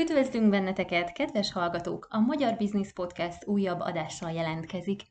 [0.00, 2.06] Üdvözlünk benneteket, kedves hallgatók!
[2.10, 5.02] A Magyar Business Podcast újabb adással jelentkezik.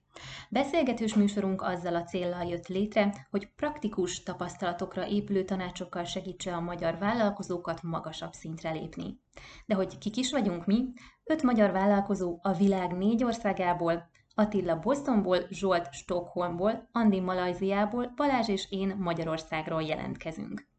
[0.50, 6.98] Beszélgetős műsorunk azzal a céllal jött létre, hogy praktikus tapasztalatokra épülő tanácsokkal segítse a magyar
[6.98, 9.20] vállalkozókat magasabb szintre lépni.
[9.66, 10.84] De hogy kik is vagyunk mi?
[11.24, 18.68] Öt magyar vállalkozó a világ négy országából, Attila Bostonból, Zsolt Stockholmból, Andi Malajziából, Balázs és
[18.70, 20.74] én Magyarországról jelentkezünk.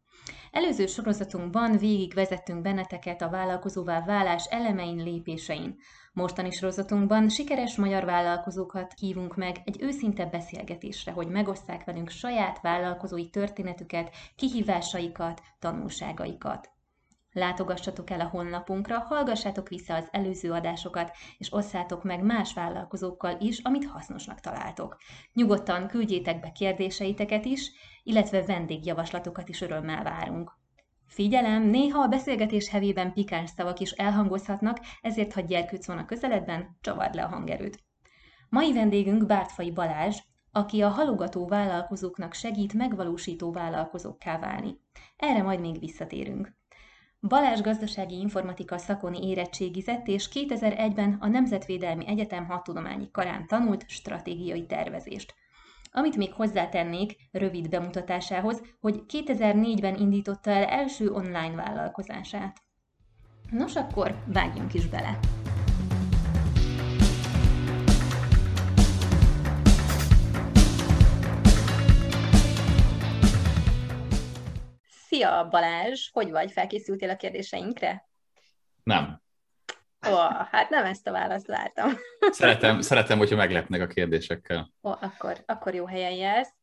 [0.57, 5.75] Előző sorozatunkban végig vezettünk benneteket a vállalkozóvá válás elemein, lépésein.
[6.13, 13.29] Mostani sorozatunkban sikeres magyar vállalkozókat hívunk meg egy őszinte beszélgetésre, hogy megosszák velünk saját vállalkozói
[13.29, 16.69] történetüket, kihívásaikat, tanulságaikat.
[17.31, 23.59] Látogassatok el a honlapunkra, hallgassátok vissza az előző adásokat, és osszátok meg más vállalkozókkal is,
[23.59, 24.97] amit hasznosnak találtok.
[25.33, 27.71] Nyugodtan küldjétek be kérdéseiteket is,
[28.07, 30.51] illetve vendégjavaslatokat is örömmel várunk.
[31.07, 36.77] Figyelem, néha a beszélgetés hevében pikáns szavak is elhangozhatnak, ezért ha gyerkőc van a közeledben,
[36.81, 37.83] csavard le a hangerőt.
[38.49, 40.17] Mai vendégünk Bártfai Balázs,
[40.51, 44.79] aki a halogató vállalkozóknak segít megvalósító vállalkozókká válni.
[45.17, 46.55] Erre majd még visszatérünk.
[47.19, 55.35] Balázs gazdasági informatika szakoni érettségizett, és 2001-ben a Nemzetvédelmi Egyetem hadtudományi karán tanult stratégiai tervezést.
[55.91, 62.57] Amit még hozzátennék rövid bemutatásához, hogy 2004-ben indította el első online vállalkozását.
[63.49, 65.19] Nos, akkor vágjunk is bele!
[75.07, 76.51] Szia Balázs, hogy vagy?
[76.51, 78.09] Felkészültél a kérdéseinkre?
[78.83, 79.21] Nem.
[80.05, 80.15] Ó,
[80.51, 81.91] hát nem ezt a választ vártam.
[82.29, 84.71] Szeretem, szeretem hogyha meglepnek a kérdésekkel.
[84.83, 86.53] Ó, akkor, akkor jó helyen jelsz.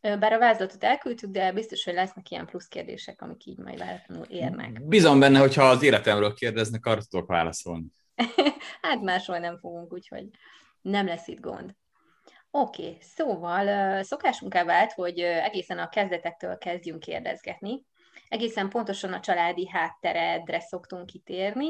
[0.00, 4.24] Bár a vázlatot elküldtük, de biztos, hogy lesznek ilyen plusz kérdések, amik így majd váratlanul
[4.24, 4.86] érnek.
[4.86, 7.86] Bízom benne, hogyha az életemről kérdeznek, arra tudok válaszolni.
[8.82, 10.24] hát máshol nem fogunk, úgyhogy
[10.80, 11.74] nem lesz itt gond.
[12.50, 17.84] Oké, okay, szóval szokásunká vált, hogy egészen a kezdetektől kezdjünk kérdezgetni.
[18.28, 21.68] Egészen pontosan a családi hátteredre szoktunk kitérni,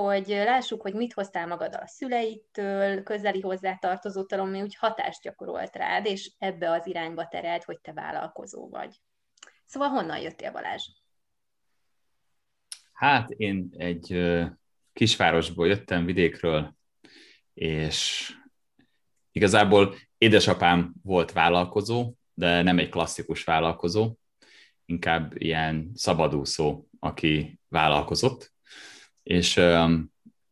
[0.00, 6.06] hogy lássuk, hogy mit hoztál magad a szüleitől, közeli hozzátartozótól, ami úgy hatást gyakorolt rád,
[6.06, 9.00] és ebbe az irányba terelt, hogy te vállalkozó vagy.
[9.64, 10.82] Szóval honnan jöttél, Balázs?
[12.92, 14.26] Hát én egy
[14.92, 16.76] kisvárosból jöttem, vidékről,
[17.54, 18.30] és
[19.36, 24.14] Igazából édesapám volt vállalkozó, de nem egy klasszikus vállalkozó,
[24.84, 28.52] inkább ilyen szabadúszó, aki vállalkozott,
[29.26, 29.54] és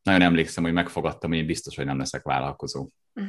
[0.03, 2.89] nagyon emlékszem, hogy megfogadtam, hogy én biztos, hogy nem leszek vállalkozó.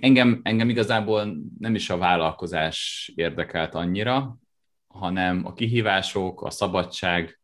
[0.00, 4.36] Engem, engem igazából nem is a vállalkozás érdekelt annyira,
[4.86, 7.40] hanem a kihívások, a szabadság,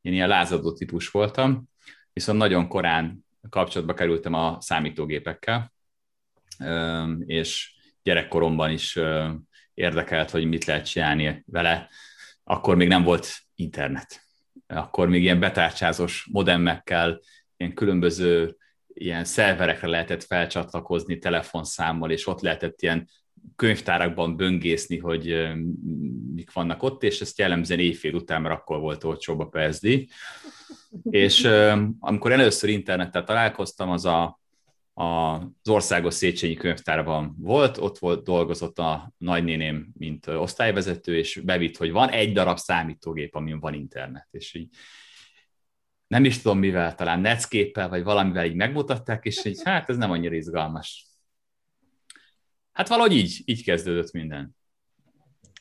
[0.00, 1.64] én ilyen lázadó típus voltam,
[2.12, 5.72] viszont nagyon korán kapcsolatba kerültem a számítógépekkel,
[7.26, 8.98] és gyerekkoromban is
[9.74, 11.88] érdekelt, hogy mit lehet csinálni vele.
[12.44, 14.25] Akkor még nem volt internet.
[14.66, 17.20] Akkor még ilyen betárcsázós modemmekkel,
[17.56, 18.56] ilyen különböző
[18.98, 23.08] ilyen szerverekre lehetett felcsatlakozni telefonszámmal, és ott lehetett ilyen
[23.56, 25.52] könyvtárakban böngészni, hogy
[26.34, 29.88] mik vannak ott, és ezt jellemzően éjfél után, mert akkor volt olcsóbb a PSD.
[31.02, 31.44] És
[31.98, 34.40] amikor először internettel találkoztam, az a
[34.98, 41.90] az Országos Széchenyi Könyvtárban volt, ott volt, dolgozott a nagynéném, mint osztályvezető, és bevitt, hogy
[41.90, 44.68] van egy darab számítógép, amin van internet, és így
[46.06, 50.10] nem is tudom mivel, talán Netscape-el, vagy valamivel így megmutatták, és így hát ez nem
[50.10, 51.06] annyira izgalmas.
[52.72, 54.56] Hát valahogy így, így kezdődött minden.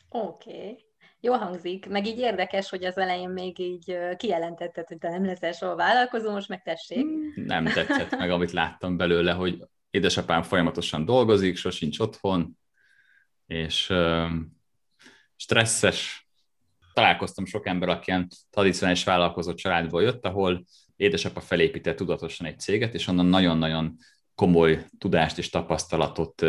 [0.10, 0.50] Oké.
[0.50, 0.85] Okay.
[1.26, 5.52] Jó hangzik, meg így érdekes, hogy az elején még így kijelentetted, hogy te nem leszel
[5.52, 7.06] soha vállalkozó, most meg tessék.
[7.36, 12.58] Nem tetszett meg, amit láttam belőle, hogy édesapám folyamatosan dolgozik, sosincs otthon,
[13.46, 13.94] és
[15.36, 16.28] stresszes.
[16.94, 22.94] Találkoztam sok ember, aki ilyen tradicionális vállalkozó családból jött, ahol édesapa felépített tudatosan egy céget,
[22.94, 23.98] és onnan nagyon-nagyon
[24.36, 26.46] komoly tudást és tapasztalatot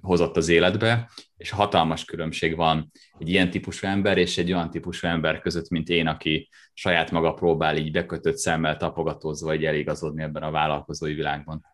[0.00, 5.06] hozott az életbe, és hatalmas különbség van egy ilyen típusú ember és egy olyan típusú
[5.06, 10.42] ember között, mint én, aki saját maga próbál így bekötött szemmel tapogatózva egy eligazodni ebben
[10.42, 11.66] a vállalkozói világban.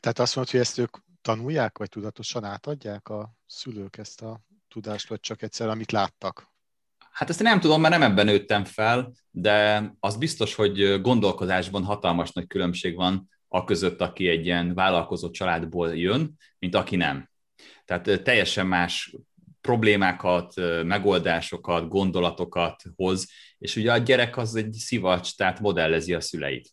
[0.00, 5.08] Tehát azt mondod, hogy ezt ők tanulják, vagy tudatosan átadják a szülők ezt a tudást,
[5.08, 6.48] vagy csak egyszer, amit láttak?
[7.10, 12.32] Hát ezt nem tudom, mert nem ebben nőttem fel, de az biztos, hogy gondolkozásban hatalmas
[12.32, 17.30] nagy különbség van a között, aki egy ilyen vállalkozó családból jön, mint aki nem.
[17.84, 19.16] Tehát teljesen más
[19.60, 20.54] problémákat,
[20.84, 26.68] megoldásokat, gondolatokat hoz És ugye a gyerek az egy szivacs, tehát modellezi a szüleit.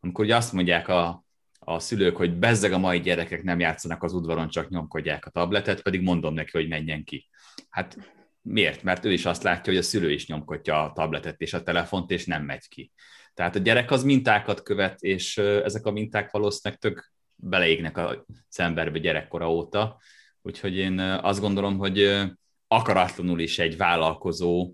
[0.00, 1.24] Amikor ugye azt mondják a,
[1.58, 5.82] a szülők, hogy bezzeg a mai gyerekek nem játszanak az udvaron, csak nyomkodják a tabletet,
[5.82, 7.28] pedig mondom neki, hogy menjen ki.
[7.68, 7.96] Hát
[8.42, 8.82] miért?
[8.82, 12.10] Mert ő is azt látja, hogy a szülő is nyomkodja a tabletet és a telefont,
[12.10, 12.92] és nem megy ki.
[13.40, 18.24] Tehát a gyerek az mintákat követ, és ezek a minták valószínűleg tök beleégnek a
[18.56, 20.00] emberbe gyerekkora óta.
[20.42, 22.22] Úgyhogy én azt gondolom, hogy
[22.68, 24.72] akaratlanul is egy vállalkozó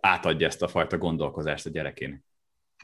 [0.00, 2.22] átadja ezt a fajta gondolkozást a gyerekének.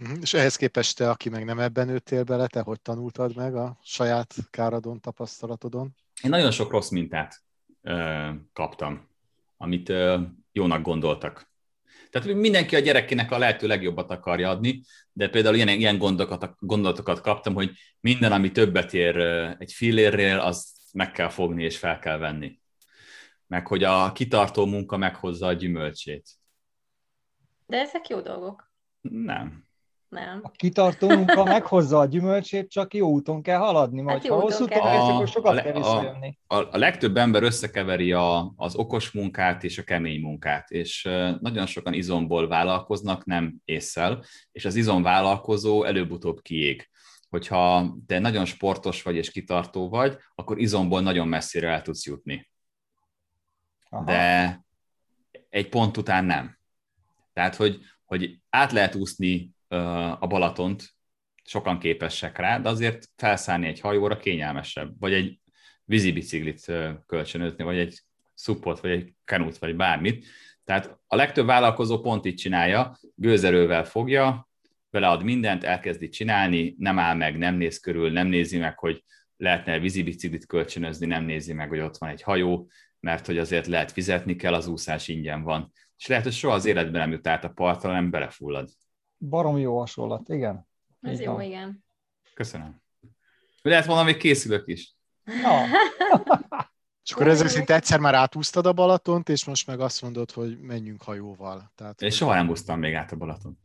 [0.01, 0.21] Mhm.
[0.21, 3.79] És ehhez képest te, aki meg nem ebben nőttél bele, te hogy tanultad meg a
[3.83, 5.95] saját káradon, tapasztalatodon?
[6.23, 7.43] Én nagyon sok rossz mintát
[7.83, 9.09] ö, kaptam,
[9.57, 10.21] amit ö,
[10.53, 11.55] jónak gondoltak.
[12.21, 14.83] Tehát mindenki a gyerekének a lehető legjobbat akarja adni,
[15.13, 17.71] de például ilyen, ilyen gondokat, gondolatokat kaptam, hogy
[18.01, 19.17] minden, ami többet ér
[19.59, 22.61] egy fillérrel, az meg kell fogni és fel kell venni.
[23.47, 26.29] Meg hogy a kitartó munka meghozza a gyümölcsét.
[27.67, 28.73] De ezek jó dolgok.
[29.01, 29.66] Nem.
[30.09, 30.41] Nem.
[30.43, 34.65] A kitartó munka meghozza a gyümölcsét, csak jó úton kell haladni, majd hát ha hosszú
[34.65, 36.39] úton kezdjük, akkor sokat a, kell visszajönni.
[36.47, 41.03] A, a, a legtöbb ember összekeveri a, az okos munkát és a kemény munkát, és
[41.41, 46.89] nagyon sokan izomból vállalkoznak, nem észszel, és az izomvállalkozó előbb-utóbb kiég.
[47.29, 52.51] Hogyha te nagyon sportos vagy és kitartó vagy, akkor izomból nagyon messzire el tudsz jutni.
[53.89, 54.05] Aha.
[54.05, 54.65] De
[55.49, 56.59] egy pont után nem.
[57.33, 59.56] Tehát, hogy, hogy át lehet úszni
[60.19, 60.95] a Balatont,
[61.45, 65.41] sokan képesek rá, de azért felszállni egy hajóra kényelmesebb, vagy egy
[65.85, 66.73] vízibiciklit
[67.07, 68.01] kölcsönözni, vagy egy
[68.35, 70.27] szupot, vagy egy kanút, vagy bármit.
[70.65, 74.49] Tehát a legtöbb vállalkozó pont így csinálja, gőzerővel fogja,
[74.91, 79.05] belead mindent, elkezdi csinálni, nem áll meg, nem néz körül, nem nézi meg, hogy
[79.37, 82.71] lehetne vízibiciklit kölcsönözni, nem nézi meg, hogy ott van egy hajó,
[83.01, 85.73] mert hogy azért lehet fizetni kell, az úszás ingyen van.
[85.99, 88.71] És lehet, hogy soha az életben nem jut át a partra, nem belefullad
[89.19, 90.69] barom jó hasonlat, igen.
[91.01, 91.43] Ez jó, van.
[91.43, 91.85] igen.
[92.35, 92.83] Köszönöm.
[93.63, 94.95] Lehet valami készülök is.
[95.25, 95.65] Na.
[97.05, 100.61] És akkor ezek szerint egyszer már átúztad a Balatont, és most meg azt mondod, hogy
[100.61, 101.73] menjünk hajóval.
[101.75, 103.59] Tehát, Én soha nem úsztam még át a Balatont.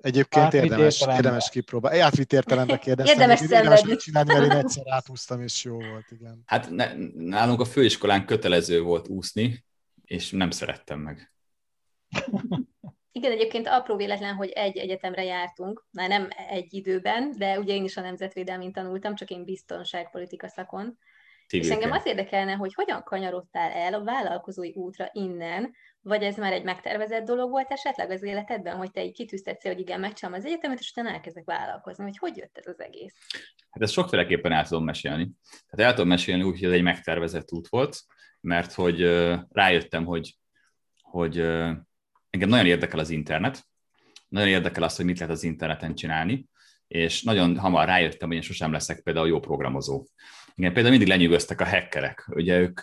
[0.00, 1.98] Egyébként Átvitt érdemes, érdemes kipróbálni.
[1.98, 3.20] Átvitt értelembe kérdeztem.
[3.20, 6.42] érdemes érdemes csinálni, mert én egyszer átúztam, és jó volt, igen.
[6.46, 9.64] Hát ne, nálunk a főiskolán kötelező volt úszni,
[10.04, 11.32] és nem szerettem meg.
[13.12, 17.84] Igen, egyébként apró véletlen, hogy egy egyetemre jártunk, már nem egy időben, de ugye én
[17.84, 20.98] is a nemzetvédelmén tanultam, csak én biztonságpolitika szakon.
[21.46, 26.36] Civil és engem az érdekelne, hogy hogyan kanyarodtál el a vállalkozói útra innen, vagy ez
[26.36, 30.40] már egy megtervezett dolog volt esetleg az életedben, hogy te így kitűztetsz, hogy igen, megcsinálom
[30.40, 33.14] az egyetemet, és utána elkezdek vállalkozni, hogy hogy jött ez az egész?
[33.70, 35.30] Hát ezt sokféleképpen el tudom mesélni.
[35.70, 37.96] Tehát el tudom mesélni úgy, hogy ez egy megtervezett út volt,
[38.40, 39.00] mert hogy
[39.50, 40.36] rájöttem, hogy,
[41.02, 41.36] hogy
[42.32, 43.64] engem nagyon érdekel az internet,
[44.28, 46.46] nagyon érdekel az, hogy mit lehet az interneten csinálni,
[46.88, 50.06] és nagyon hamar rájöttem, hogy én sosem leszek például jó programozó.
[50.54, 52.82] Igen, például mindig lenyűgöztek a hackerek, ugye ők,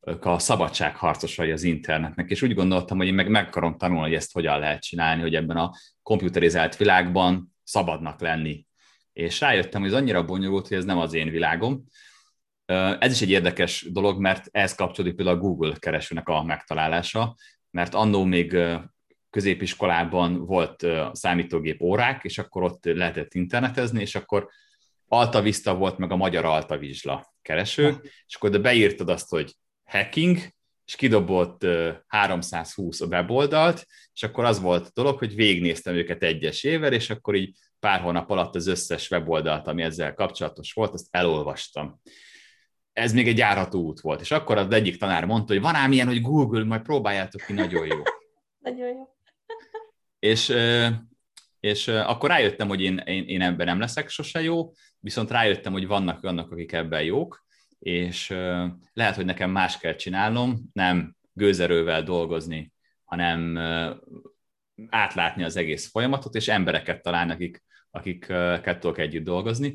[0.00, 4.14] ők a szabadságharcosai az internetnek, és úgy gondoltam, hogy én meg meg akarom tanulni, hogy
[4.14, 8.66] ezt hogyan lehet csinálni, hogy ebben a komputerizált világban szabadnak lenni.
[9.12, 11.84] És rájöttem, hogy ez annyira bonyolult, hogy ez nem az én világom.
[12.98, 17.36] Ez is egy érdekes dolog, mert ez kapcsolódik például a Google keresőnek a megtalálása
[17.76, 18.56] mert annó még
[19.30, 24.48] középiskolában volt számítógép órák, és akkor ott lehetett internetezni, és akkor
[25.08, 29.54] Altavista volt, meg a magyar Altavizsla kereső, és akkor de beírtad azt, hogy
[29.84, 30.38] hacking,
[30.84, 31.66] és kidobott
[32.06, 37.34] 320 a weboldalt, és akkor az volt a dolog, hogy végignéztem őket egyesével, és akkor
[37.34, 42.00] így pár hónap alatt az összes weboldalt, ami ezzel kapcsolatos volt, azt elolvastam
[42.96, 44.20] ez még egy járható út volt.
[44.20, 47.52] És akkor az egyik tanár mondta, hogy van ám ilyen, hogy Google, majd próbáljátok ki,
[47.52, 48.02] nagyon jó.
[48.68, 49.08] nagyon jó.
[50.28, 50.54] és,
[51.60, 55.86] és akkor rájöttem, hogy én, én, én ebben nem leszek sose jó, viszont rájöttem, hogy
[55.86, 57.44] vannak olyanok, akik ebben jók,
[57.78, 58.28] és
[58.92, 62.72] lehet, hogy nekem más kell csinálnom, nem gőzerővel dolgozni,
[63.04, 63.56] hanem
[64.88, 69.74] átlátni az egész folyamatot, és embereket találni, akik, akikkel tudok együtt dolgozni.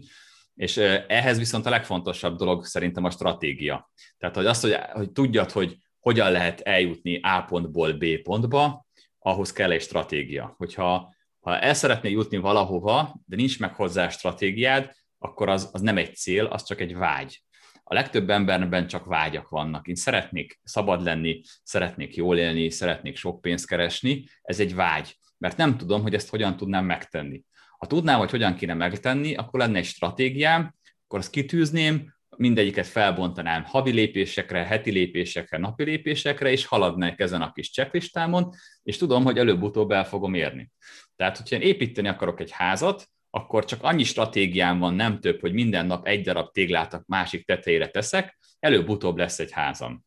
[0.61, 0.77] És
[1.07, 3.91] ehhez viszont a legfontosabb dolog szerintem a stratégia.
[4.17, 8.85] Tehát, hogy azt, hogy, hogy tudjad, hogy hogyan lehet eljutni A pontból B pontba,
[9.19, 10.53] ahhoz kell egy stratégia.
[10.57, 15.97] Hogyha ha el szeretnél jutni valahova, de nincs meg hozzá stratégiád, akkor az, az nem
[15.97, 17.43] egy cél, az csak egy vágy.
[17.83, 19.87] A legtöbb emberben csak vágyak vannak.
[19.87, 25.57] Én szeretnék szabad lenni, szeretnék jól élni, szeretnék sok pénzt keresni, ez egy vágy, mert
[25.57, 27.43] nem tudom, hogy ezt hogyan tudnám megtenni.
[27.81, 33.63] Ha tudnám, hogy hogyan kéne megtenni, akkor lenne egy stratégiám, akkor azt kitűzném, mindegyiket felbontanám
[33.63, 38.49] havi lépésekre, heti lépésekre, napi lépésekre, és haladnék ezen a kis checklistámon,
[38.83, 40.71] és tudom, hogy előbb-utóbb el fogom érni.
[41.15, 45.53] Tehát, hogyha én építeni akarok egy házat, akkor csak annyi stratégiám van, nem több, hogy
[45.53, 50.05] minden nap egy darab téglát a másik tetejére teszek, előbb-utóbb lesz egy házam.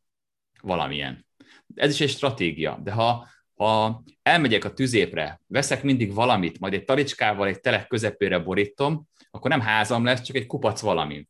[0.62, 1.26] Valamilyen.
[1.74, 6.84] Ez is egy stratégia, de ha, ha elmegyek a tüzépre, veszek mindig valamit, majd egy
[6.84, 11.28] talicskával egy telek közepére borítom, akkor nem házam lesz, csak egy kupac valami.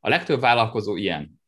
[0.00, 1.40] A legtöbb vállalkozó ilyen.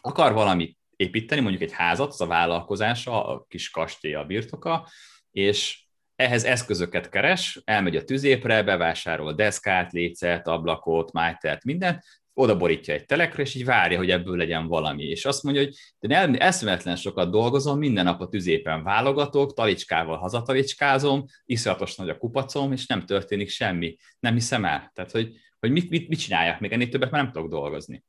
[0.00, 4.88] Akar valamit építeni, mondjuk egy házat, az a vállalkozása, a kis kastély, a birtoka,
[5.30, 5.84] és
[6.16, 12.04] ehhez eszközöket keres, elmegy a tüzépre, bevásárol deszkát, lécet, ablakot, májtert, mindent,
[12.40, 15.04] oda borítja egy telekre, és így várja, hogy ebből legyen valami.
[15.04, 20.16] És azt mondja, hogy de nem, eszméletlen sokat dolgozom, minden nap a tüzépen válogatok, talicskával
[20.16, 23.96] hazatalicskázom, iszonyatos nagy a kupacom, és nem történik semmi.
[24.20, 24.90] Nem hiszem el.
[24.94, 28.04] Tehát, hogy, hogy mit, mit, mit csinálják még ennél többet, mert nem tudok dolgozni.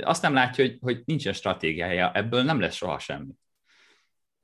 [0.00, 3.32] Azt nem látja, hogy, hogy nincsen stratégiája, ebből nem lesz soha semmi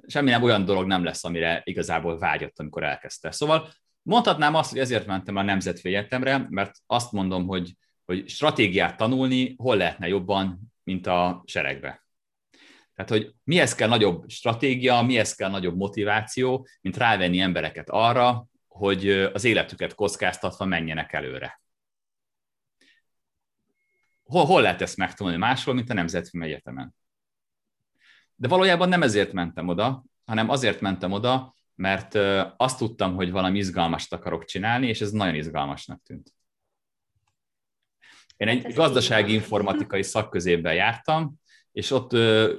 [0.06, 3.30] semmi nem olyan dolog nem lesz, amire igazából vágyott, amikor elkezdte.
[3.30, 3.68] Szóval
[4.02, 9.54] mondhatnám azt, hogy ezért mentem a Nemzetfő Egyetemre, mert azt mondom, hogy, hogy stratégiát tanulni
[9.58, 12.06] hol lehetne jobban, mint a seregbe.
[12.94, 19.10] Tehát, hogy mihez kell nagyobb stratégia, mihez kell nagyobb motiváció, mint rávenni embereket arra, hogy
[19.10, 21.60] az életüket kockáztatva menjenek előre.
[24.22, 26.94] Hol, hol lehet ezt megtanulni máshol, mint a Nemzetfilm Egyetemen?
[28.34, 32.14] De valójában nem ezért mentem oda, hanem azért mentem oda, mert
[32.56, 36.32] azt tudtam, hogy valami izgalmast akarok csinálni, és ez nagyon izgalmasnak tűnt.
[38.36, 41.34] Én egy hát gazdasági informatikai szakközében jártam,
[41.72, 42.10] és ott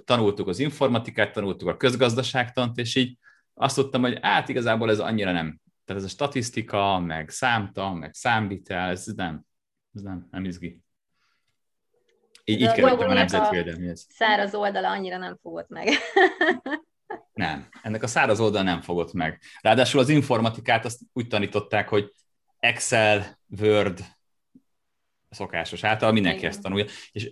[0.05, 3.17] tanultuk az informatikát, tanultuk a közgazdaságtant, és így
[3.53, 5.61] azt tudtam, hogy hát igazából ez annyira nem.
[5.85, 9.45] Tehát ez a statisztika, meg számta, meg számvitel, ez nem,
[9.93, 10.81] ez nem, nem izgi.
[12.43, 14.07] Így, így kerültem a nemzetvédelmihez.
[14.09, 15.87] Száraz oldala annyira nem fogott meg.
[17.33, 19.41] nem, ennek a száraz oldala nem fogott meg.
[19.61, 22.13] Ráadásul az informatikát azt úgy tanították, hogy
[22.59, 23.99] Excel, Word,
[25.33, 26.49] szokásos által mindenki Igen.
[26.49, 26.85] ezt tanulja.
[27.11, 27.31] És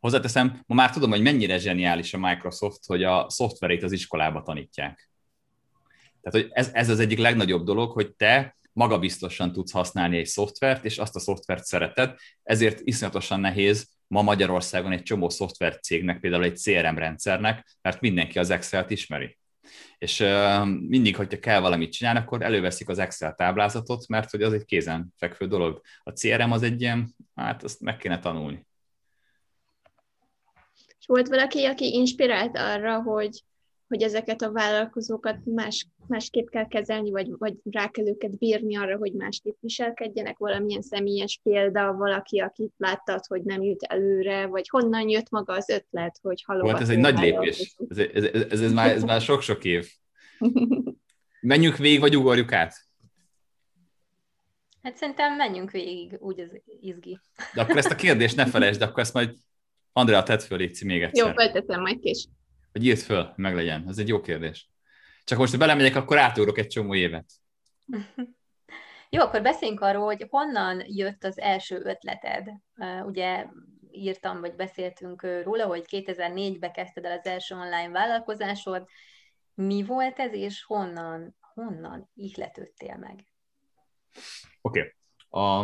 [0.00, 5.10] hozzáteszem, ma már tudom, hogy mennyire zseniális a Microsoft, hogy a szoftverét az iskolába tanítják.
[6.22, 10.84] Tehát, hogy ez, ez az egyik legnagyobb dolog, hogy te magabiztosan tudsz használni egy szoftvert,
[10.84, 16.56] és azt a szoftvert szereted, ezért iszonyatosan nehéz ma Magyarországon egy csomó szoftvercégnek, például egy
[16.56, 19.38] CRM rendszernek, mert mindenki az Excel-t ismeri.
[19.98, 20.18] És
[20.88, 25.14] mindig, hogyha kell valamit csinálni, akkor előveszik az Excel táblázatot, mert hogy az egy kézen
[25.16, 25.80] fekvő dolog.
[26.02, 28.66] A CRM az egy ilyen, hát azt meg kéne tanulni.
[30.98, 33.42] És volt valaki, aki inspirált arra, hogy
[33.88, 38.96] hogy ezeket a vállalkozókat más, másképp kell kezelni, vagy, vagy rá kell őket bírni arra,
[38.96, 45.08] hogy másképp viselkedjenek, valamilyen személyes példa, valaki, akit láttad, hogy nem jut előre, vagy honnan
[45.08, 46.70] jött maga az ötlet, hogy halogató.
[46.70, 47.76] Volt, ez egy nagy lépés.
[47.88, 49.88] Ez, ez, ez, ez, ez, már, ez már sok-sok év.
[51.40, 52.74] Menjünk végig, vagy ugorjuk át?
[54.82, 57.18] Hát szerintem menjünk végig, úgy az izgi.
[57.54, 59.34] De akkor ezt a kérdést ne felejtsd, de akkor ezt majd
[59.92, 61.26] Andrea tett föl, légy még egyszer.
[61.26, 62.32] Jó, feltettem majd később.
[62.76, 63.84] Hogy írd föl, meg legyen.
[63.88, 64.70] Ez egy jó kérdés.
[65.24, 67.32] Csak most, ha belemegyek, akkor átugrok egy csomó évet.
[69.10, 72.48] Jó, akkor beszéljünk arról, hogy honnan jött az első ötleted.
[73.04, 73.46] Ugye
[73.90, 78.86] írtam, vagy beszéltünk róla, hogy 2004-ben kezdted el az első online vállalkozásod.
[79.54, 83.26] Mi volt ez, és honnan, honnan ihletődtél meg?
[84.60, 84.80] Oké.
[84.80, 84.92] Okay.
[85.28, 85.60] A,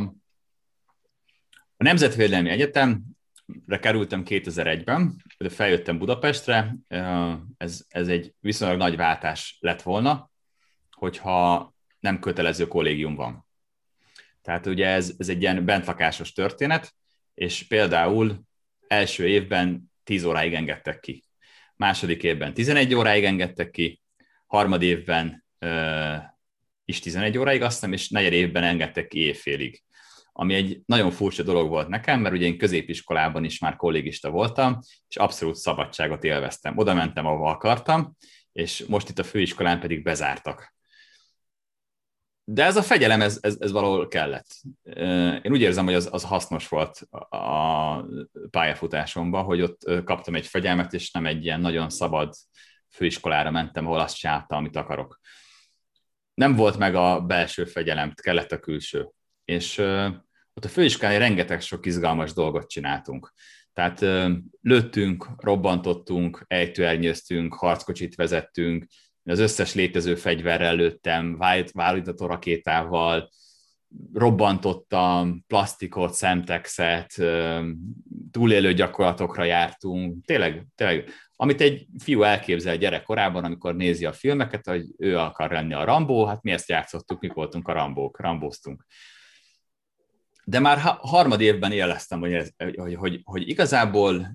[1.77, 3.03] a Nemzetvédelmi Egyetem
[3.81, 6.77] kerültem 2001-ben, de feljöttem Budapestre,
[7.57, 10.31] ez, ez egy viszonylag nagy váltás lett volna,
[10.91, 13.47] hogyha nem kötelező kollégium van.
[14.43, 16.95] Tehát ugye ez, ez egy ilyen bentlakásos történet,
[17.35, 18.43] és például
[18.87, 21.25] első évben 10 óráig engedtek ki.
[21.77, 24.01] Második évben 11 óráig engedtek ki,
[24.47, 26.17] harmad évben uh,
[26.85, 29.83] is 11 óráig, azt és negyed évben engedtek ki évfélig
[30.33, 34.79] ami egy nagyon furcsa dolog volt nekem, mert ugye én középiskolában is már kollégista voltam,
[35.09, 36.79] és abszolút szabadságot élveztem.
[36.79, 38.17] Oda mentem, ahova akartam,
[38.53, 40.75] és most itt a főiskolán pedig bezártak.
[42.45, 44.47] De ez a fegyelem, ez, ez, ez valahol kellett.
[45.43, 48.05] Én úgy érzem, hogy az, az hasznos volt a
[48.51, 52.35] pályafutásomban, hogy ott kaptam egy fegyelmet, és nem egy ilyen nagyon szabad
[52.89, 55.21] főiskolára mentem, ahol azt csináltam, amit akarok.
[56.35, 59.11] Nem volt meg a belső fegyelem, kellett a külső
[59.53, 59.79] és
[60.55, 63.33] ott a főiskolán rengeteg sok izgalmas dolgot csináltunk.
[63.73, 64.01] Tehát
[64.61, 68.85] lőttünk, robbantottunk, ejtőernyőztünk, harckocsit vezettünk,
[69.25, 71.37] az összes létező fegyverrel lőttem,
[71.73, 73.31] vállítató rakétával,
[74.13, 77.15] robbantottam, plastikot, szemtexet,
[78.31, 84.85] túlélő gyakorlatokra jártunk, tényleg, tényleg, amit egy fiú elképzel gyerekkorában, amikor nézi a filmeket, hogy
[84.99, 88.85] ő akar lenni a Rambó, hát mi ezt játszottuk, mi voltunk a Rambók, rambóztunk.
[90.45, 94.35] De már harmad évben éleztem, hogy, ez, hogy, hogy, hogy igazából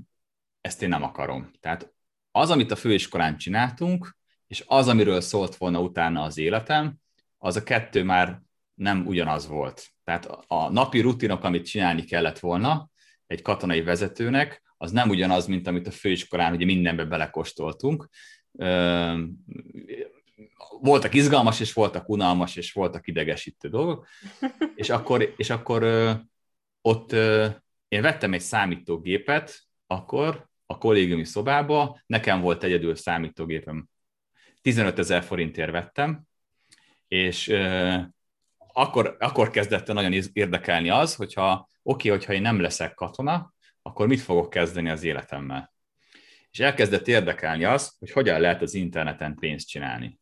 [0.61, 1.51] ezt én nem akarom.
[1.59, 1.93] Tehát
[2.31, 6.95] az, amit a főiskolán csináltunk, és az, amiről szólt volna utána az életem,
[7.37, 8.41] az a kettő már
[8.73, 9.87] nem ugyanaz volt.
[10.03, 12.89] Tehát a napi rutinok, amit csinálni kellett volna
[13.27, 18.09] egy katonai vezetőnek, az nem ugyanaz, mint amit a főiskolán ugye mindenbe belekostoltunk.
[20.79, 24.07] Voltak izgalmas, és voltak unalmas, és voltak idegesítő dolgok.
[24.75, 25.83] És akkor, és akkor
[26.81, 27.11] ott
[27.87, 33.89] én vettem egy számítógépet, akkor a kollégiumi szobába, nekem volt egyedül számítógépem.
[34.61, 36.21] 15 ezer forintért vettem,
[37.07, 37.53] és
[38.73, 44.07] akkor, akkor kezdett nagyon érdekelni az, hogyha oké, okay, hogyha én nem leszek katona, akkor
[44.07, 45.73] mit fogok kezdeni az életemmel.
[46.51, 50.19] És elkezdett érdekelni az, hogy hogyan lehet az interneten pénzt csinálni.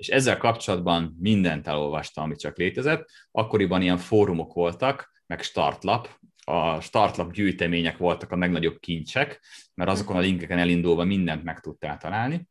[0.00, 3.10] És ezzel kapcsolatban mindent elolvastam, amit csak létezett.
[3.30, 9.40] Akkoriban ilyen fórumok voltak, meg startlap, a startlap gyűjtemények voltak a legnagyobb kincsek,
[9.74, 12.48] mert azokon a linkeken elindulva mindent meg tudtál találni,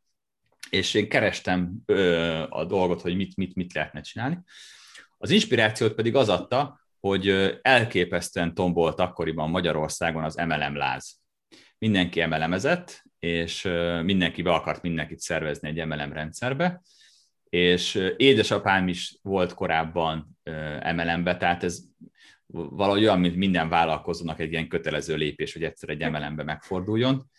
[0.70, 4.38] és én kerestem ö, a dolgot, hogy mit, mit, mit lehetne csinálni,
[5.18, 11.20] az inspirációt pedig az adta, hogy elképesztően tombolt akkoriban Magyarországon az MLM láz.
[11.78, 13.62] Mindenki emelemezett, és
[14.02, 16.82] mindenki be akart mindenkit szervezni egy MLM rendszerbe,
[17.50, 20.38] és édesapám is volt korábban
[20.94, 21.80] MLM-be, tehát ez
[22.46, 27.30] valahogy olyan, mint minden vállalkozónak egy ilyen kötelező lépés, hogy egyszer egy MLM-be megforduljon.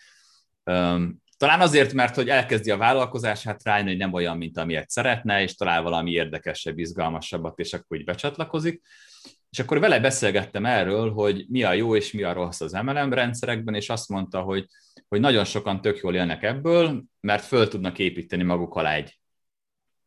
[1.38, 5.56] Talán azért, mert hogy elkezdi a vállalkozását rájönni, hogy nem olyan, mint amilyet szeretne, és
[5.56, 8.82] talál valami érdekesebb, izgalmasabbat, és akkor úgy becsatlakozik.
[9.50, 13.14] És akkor vele beszélgettem erről, hogy mi a jó és mi a rossz az MLM
[13.14, 14.66] rendszerekben, és azt mondta, hogy,
[15.08, 19.21] hogy nagyon sokan tök jól élnek ebből, mert föl tudnak építeni maguk alá egy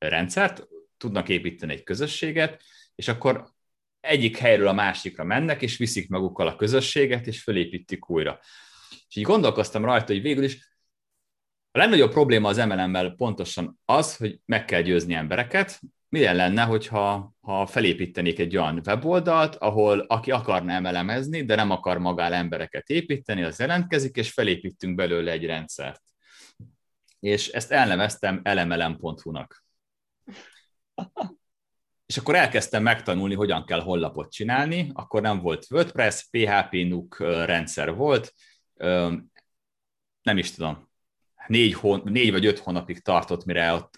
[0.09, 2.63] rendszert, tudnak építeni egy közösséget,
[2.95, 3.53] és akkor
[4.01, 8.41] egyik helyről a másikra mennek, és viszik magukkal a közösséget, és fölépítik újra.
[9.09, 10.73] És így gondolkoztam rajta, hogy végül is
[11.71, 15.81] a legnagyobb probléma az mlm pontosan az, hogy meg kell győzni embereket.
[16.09, 21.99] Milyen lenne, hogyha ha felépítenék egy olyan weboldalt, ahol aki akarna emelemezni, de nem akar
[21.99, 26.03] magál embereket építeni, az jelentkezik, és felépítünk belőle egy rendszert.
[27.21, 29.64] És ezt elneveztem elemelem.hu-nak.
[32.07, 37.95] És akkor elkezdtem megtanulni, hogyan kell honlapot csinálni, akkor nem volt WordPress, PHP, NUC rendszer
[37.95, 38.35] volt,
[40.23, 40.91] nem is tudom,
[41.47, 43.95] négy, hon, négy vagy öt hónapig tartott, mire ott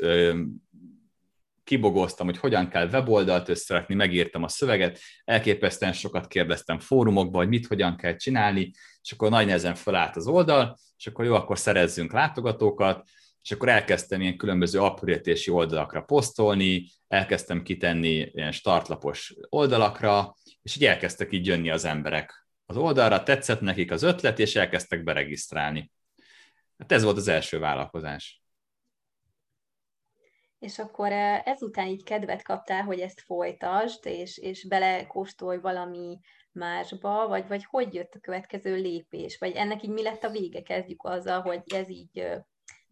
[1.64, 7.66] kibogoztam, hogy hogyan kell weboldalt összerakni, megírtam a szöveget, elképesztően sokat kérdeztem fórumokba, hogy mit,
[7.66, 12.12] hogyan kell csinálni, és akkor nagy nehezen felállt az oldal, és akkor jó, akkor szerezzünk
[12.12, 13.08] látogatókat,
[13.46, 20.84] és akkor elkezdtem ilyen különböző aprítési oldalakra posztolni, elkezdtem kitenni ilyen startlapos oldalakra, és így
[20.84, 25.90] elkezdtek így jönni az emberek az oldalra, tetszett nekik az ötlet, és elkezdtek beregisztrálni.
[26.78, 28.42] Hát ez volt az első vállalkozás.
[30.58, 36.18] És akkor eh, ezután így kedvet kaptál, hogy ezt folytasd, és, és belekóstolj valami
[36.52, 39.38] másba, vagy, vagy hogy jött a következő lépés?
[39.38, 40.62] Vagy ennek így mi lett a vége?
[40.62, 42.28] Kezdjük azzal, hogy ez így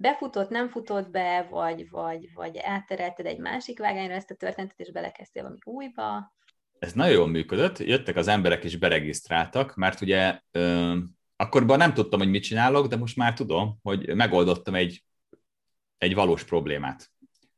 [0.04, 4.92] befutott, nem futott be, vagy, vagy, vagy átterelted egy másik vágányra ezt a történetet, és
[4.92, 6.34] belekezdtél valami újba?
[6.78, 10.40] Ez nagyon jól működött, jöttek az emberek és beregisztráltak, mert ugye
[11.36, 15.04] akkorban nem tudtam, hogy mit csinálok, de most már tudom, hogy megoldottam egy,
[15.98, 17.10] egy valós problémát.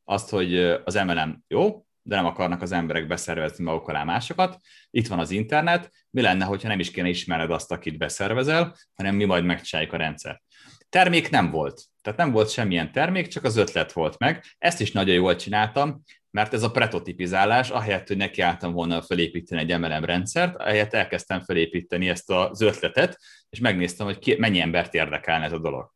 [0.05, 4.61] Azt, hogy az MLM jó, de nem akarnak az emberek beszervezni maguk alá másokat.
[4.91, 9.15] Itt van az internet, mi lenne, hogyha nem is kéne ismered azt, akit beszervezel, hanem
[9.15, 10.43] mi majd megcsináljuk a rendszert.
[10.89, 11.83] Termék nem volt.
[12.07, 14.45] Tehát nem volt semmilyen termék, csak az ötlet volt meg.
[14.59, 19.79] Ezt is nagyon jól csináltam, mert ez a prototipizálás, ahelyett, hogy nekiálltam volna felépíteni egy
[19.79, 25.45] MLM rendszert, ahelyett elkezdtem felépíteni ezt az ötletet, és megnéztem, hogy ki, mennyi embert érdekelne
[25.45, 25.93] ez a dolog.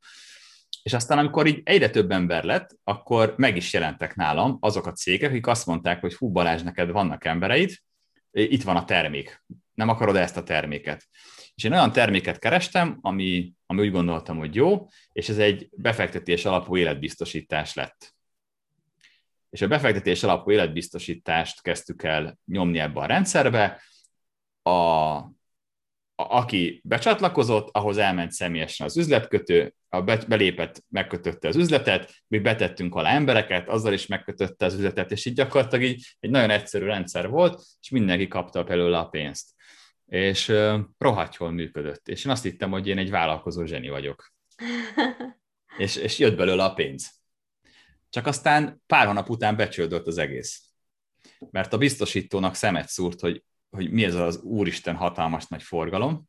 [0.82, 4.92] És aztán, amikor így egyre több ember lett, akkor meg is jelentek nálam azok a
[4.92, 7.74] cégek, akik azt mondták, hogy hú Balázs, neked vannak embereid,
[8.30, 9.44] itt van a termék,
[9.74, 11.08] nem akarod ezt a terméket.
[11.54, 16.44] És én olyan terméket kerestem, ami, ami úgy gondoltam, hogy jó, és ez egy befektetés
[16.44, 18.14] alapú életbiztosítás lett
[19.50, 23.82] és a befektetés alapú életbiztosítást kezdtük el nyomni ebbe a rendszerbe.
[24.62, 24.70] A,
[26.14, 33.14] aki becsatlakozott, ahhoz elment személyesen az üzletkötő, a belépett, megkötötte az üzletet, mi betettünk alá
[33.14, 37.62] embereket, azzal is megkötötte az üzletet, és így gyakorlatilag így egy nagyon egyszerű rendszer volt,
[37.80, 39.50] és mindenki kapta belőle a pénzt.
[40.10, 42.08] És uh, rohadt jól működött.
[42.08, 44.32] És én azt hittem, hogy én egy vállalkozó zseni vagyok.
[45.78, 47.10] és, és jött belőle a pénz.
[48.08, 50.62] Csak aztán pár hónap után becsődött az egész.
[51.50, 56.28] Mert a biztosítónak szemet szúrt, hogy, hogy mi ez az úristen hatalmas nagy forgalom,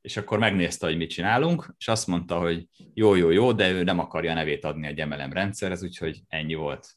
[0.00, 3.82] és akkor megnézte, hogy mit csinálunk, és azt mondta, hogy jó, jó, jó, de ő
[3.82, 6.88] nem akarja nevét adni egy MLM rendszerhez, úgyhogy ennyi volt.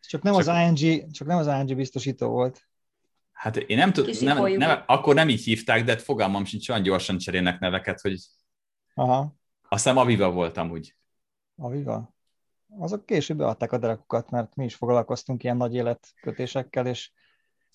[0.00, 2.69] Csak nem, csak, az ING, csak nem az ING biztosító volt.
[3.40, 7.18] Hát én nem tudom, nem, nem, akkor nem így hívták, de fogalmam sincs, olyan gyorsan
[7.18, 8.18] cserélnek neveket, hogy
[8.94, 9.34] Aha.
[9.68, 10.96] Azt hiszem Aviva voltam úgy.
[11.56, 12.14] Aviva?
[12.78, 17.10] Azok később beadták a derekukat, mert mi is foglalkoztunk ilyen nagy életkötésekkel, és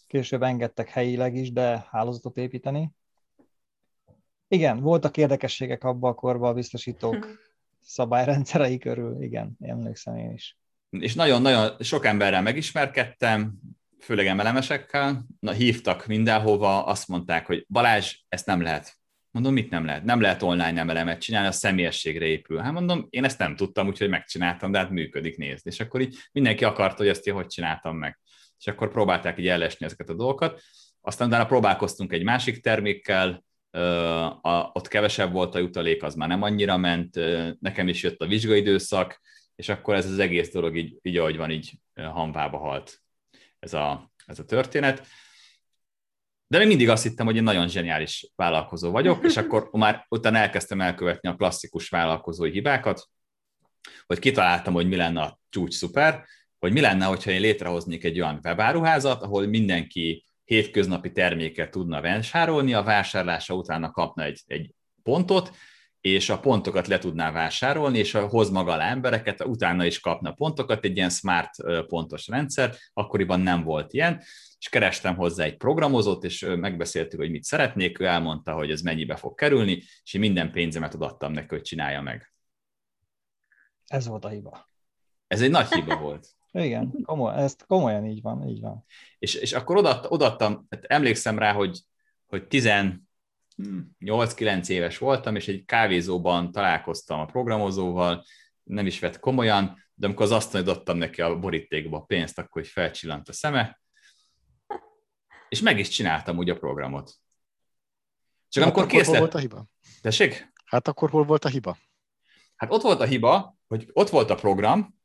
[0.07, 2.91] később engedtek helyileg is, de hálózatot építeni.
[4.47, 7.27] Igen, voltak érdekességek abban a korban a biztosítók
[7.81, 10.57] szabályrendszerei körül, igen, emlékszem én is.
[10.89, 13.59] És nagyon-nagyon sok emberrel megismerkedtem,
[13.99, 18.97] főleg emelemesekkel, na, hívtak mindenhova, azt mondták, hogy Balázs, ezt nem lehet.
[19.31, 20.03] Mondom, mit nem lehet?
[20.03, 22.57] Nem lehet online emelemet csinálni, a személyességre épül.
[22.57, 25.67] Hát mondom, én ezt nem tudtam, úgyhogy megcsináltam, de hát működik, nézd.
[25.67, 28.19] És akkor így mindenki akarta, hogy ezt én hogy csináltam meg.
[28.59, 30.61] És akkor próbálták így ellesni ezeket a dolgokat.
[31.01, 33.43] Aztán utána próbálkoztunk egy másik termékkel,
[34.41, 37.19] a, ott kevesebb volt a jutalék, az már nem annyira ment,
[37.59, 39.21] nekem is jött a vizsgaidőszak,
[39.55, 43.04] és akkor ez az egész dolog így, így ahogy van, így hanvába halt
[43.65, 45.07] ez a, ez a történet.
[46.47, 50.37] De még mindig azt hittem, hogy én nagyon zseniális vállalkozó vagyok, és akkor már utána
[50.37, 53.09] elkezdtem elkövetni a klasszikus vállalkozói hibákat,
[54.05, 56.25] hogy kitaláltam, hogy mi lenne a csúcs szuper,
[56.59, 62.73] hogy mi lenne, hogyha én létrehoznék egy olyan webáruházat, ahol mindenki hétköznapi terméket tudna vásárolni,
[62.73, 64.73] a vásárlása utána kapna egy, egy
[65.03, 65.51] pontot,
[66.05, 70.83] és a pontokat le tudná vásárolni, és hoz maga alá embereket, utána is kapna pontokat,
[70.83, 71.49] egy ilyen smart
[71.87, 74.21] pontos rendszer, akkoriban nem volt ilyen,
[74.59, 79.15] és kerestem hozzá egy programozót, és megbeszéltük, hogy mit szeretnék, ő elmondta, hogy ez mennyibe
[79.15, 82.33] fog kerülni, és én minden pénzemet odaadtam neki, hogy csinálja meg.
[83.87, 84.69] Ez volt a hiba.
[85.27, 86.27] Ez egy nagy hiba volt.
[86.51, 88.85] Igen, komoly, ezt komolyan így van, így van.
[89.19, 91.79] És, és akkor odaadtam, odaadtam hát emlékszem rá, hogy,
[92.25, 92.47] hogy
[93.57, 98.25] 18-9 éves voltam, és egy kávézóban találkoztam a programozóval,
[98.63, 102.61] nem is vett komolyan, de amikor az asztalon adtam neki a borítékba a pénzt, akkor
[102.61, 103.79] hogy felcsillant a szeme,
[105.49, 107.13] és meg is csináltam úgy a programot.
[108.49, 109.19] Csak hát amikor kész lett...
[109.19, 109.65] volt a hiba?
[110.01, 110.51] Tessék?
[110.65, 111.77] Hát akkor hol volt a hiba?
[112.55, 114.95] Hát ott volt a hiba, hogy ott volt a program,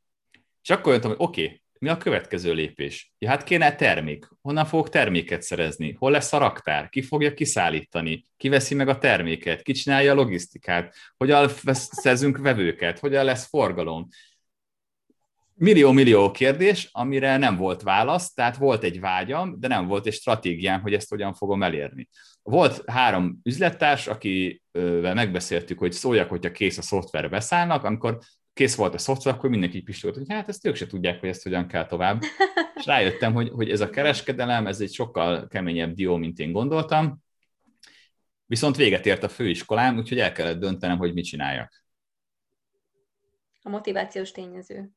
[0.61, 3.13] és akkor jöttem, hogy oké, okay, mi a következő lépés?
[3.17, 4.27] Ja, hát kéne termék.
[4.41, 5.95] Honnan fogok terméket szerezni?
[5.99, 6.89] Hol lesz a raktár?
[6.89, 8.27] Ki fogja kiszállítani?
[8.37, 9.61] Ki veszi meg a terméket?
[9.61, 10.95] Ki csinálja a logisztikát?
[11.17, 12.99] Hogyan szerzünk vevőket?
[12.99, 14.07] Hogyan lesz forgalom?
[15.53, 20.81] millió-millió kérdés, amire nem volt válasz, tehát volt egy vágyam, de nem volt egy stratégiám,
[20.81, 22.09] hogy ezt hogyan fogom elérni.
[22.43, 28.17] Volt három üzlettárs, akivel megbeszéltük, hogy szóljak, hogyha kész a szoftver, beszállnak, amikor
[28.53, 31.43] kész volt a szoftver, akkor mindenki pistolt, hogy hát ezt ők se tudják, hogy ezt
[31.43, 32.21] hogyan kell tovább.
[32.75, 37.23] És rájöttem, hogy, hogy ez a kereskedelem, ez egy sokkal keményebb dió, mint én gondoltam.
[38.45, 41.83] Viszont véget ért a főiskolám, úgyhogy el kellett döntenem, hogy mit csináljak.
[43.61, 44.89] A motivációs tényező.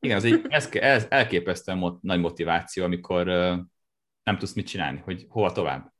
[0.00, 3.58] Igen, az egy ez, ez elképesztően mot, nagy motiváció, amikor uh,
[4.22, 5.92] nem tudsz mit csinálni, hogy hova tovább.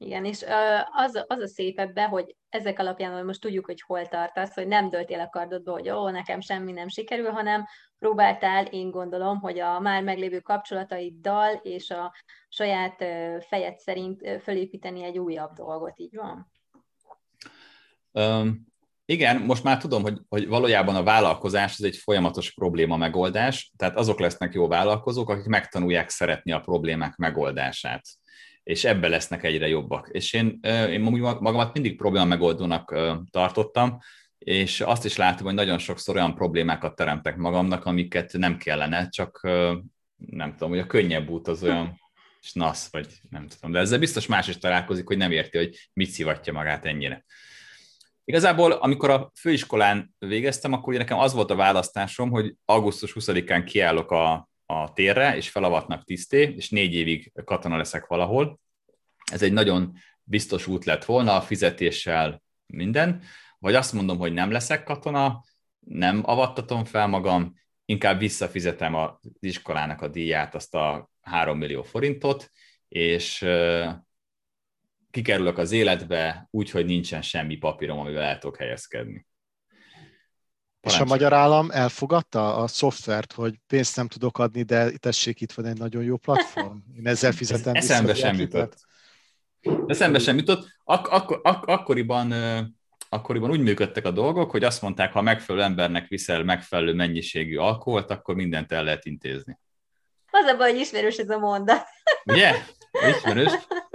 [0.00, 0.44] Igen, és
[0.92, 4.66] az, az a szép ebbe, hogy ezek alapján, hogy most tudjuk, hogy hol tartasz, hogy
[4.66, 7.66] nem döltél a kardodba, hogy ó, nekem semmi nem sikerül, hanem
[7.98, 12.14] próbáltál, én gondolom, hogy a már meglévő kapcsolataiddal és a
[12.48, 13.04] saját
[13.48, 16.52] fejed szerint fölépíteni egy újabb dolgot, így van?
[18.12, 18.66] Um,
[19.04, 23.96] igen, most már tudom, hogy, hogy valójában a vállalkozás az egy folyamatos probléma megoldás, tehát
[23.96, 28.02] azok lesznek jó vállalkozók, akik megtanulják szeretni a problémák megoldását
[28.68, 30.08] és ebbe lesznek egyre jobbak.
[30.12, 32.94] És én, én magamat mindig probléma megoldónak
[33.30, 33.98] tartottam,
[34.38, 39.40] és azt is látom, hogy nagyon sokszor olyan problémákat teremtek magamnak, amiket nem kellene, csak
[40.16, 42.00] nem tudom, hogy a könnyebb út az olyan
[42.40, 46.10] snasz, vagy nem tudom, de ezzel biztos más is találkozik, hogy nem érti, hogy mit
[46.10, 47.24] szivatja magát ennyire.
[48.24, 54.10] Igazából, amikor a főiskolán végeztem, akkor nekem az volt a választásom, hogy augusztus 20-án kiállok
[54.10, 58.60] a, a térre, és felavatnak tiszté, és négy évig katona leszek valahol.
[59.32, 63.22] Ez egy nagyon biztos út lett volna, a fizetéssel minden.
[63.58, 65.44] Vagy azt mondom, hogy nem leszek katona,
[65.80, 67.54] nem avattatom fel magam,
[67.84, 72.50] inkább visszafizetem az iskolának a díját, azt a 3 millió forintot,
[72.88, 73.46] és
[75.10, 79.26] kikerülök az életbe úgy, hogy nincsen semmi papírom, amivel el tudok helyezkedni.
[80.80, 85.52] És a magyar állam elfogadta a szoftvert, hogy pénzt nem tudok adni, de tessék, itt
[85.52, 86.76] van egy nagyon jó platform.
[86.98, 88.74] Én ezzel fizetem Ez eszembe sem jutott.
[89.86, 90.66] Eszembe sem jutott.
[90.84, 92.34] Ak- ak- ak- akkoriban,
[93.08, 98.10] akkoriban úgy működtek a dolgok, hogy azt mondták, ha megfelelő embernek viszel megfelelő mennyiségű alkoholt,
[98.10, 99.58] akkor mindent el lehet intézni.
[100.30, 101.84] Az a baj, hogy ismerős ez a mondat.
[102.24, 102.54] Ugye?
[103.16, 103.52] Ismerős.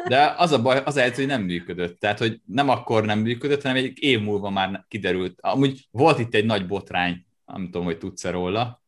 [0.08, 2.00] De az a baj, az a hogy nem működött.
[2.00, 5.38] Tehát, hogy nem akkor nem működött, hanem egy év múlva már kiderült.
[5.42, 8.82] Amúgy volt itt egy nagy botrány, nem tudom, hogy tudsz-e róla.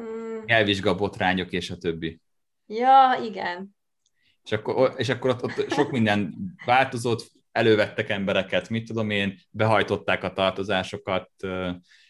[0.00, 0.38] Mm.
[0.46, 2.20] Elvizsga botrányok és a többi.
[2.66, 3.76] Ja, igen.
[4.44, 10.24] És akkor, és akkor ott, ott sok minden változott, elővettek embereket, mit tudom én, behajtották
[10.24, 11.30] a tartozásokat,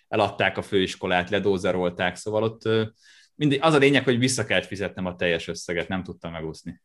[0.09, 2.63] eladták a főiskolát, ledózerolták, szóval ott
[3.43, 6.81] mindig, az a lényeg, hogy vissza kellett fizetnem a teljes összeget, nem tudtam megúszni.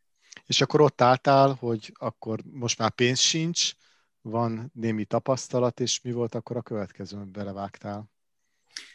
[0.46, 3.72] És akkor ott álltál, hogy akkor most már pénz sincs,
[4.20, 8.10] van némi tapasztalat, és mi volt akkor a következő, amit belevágtál?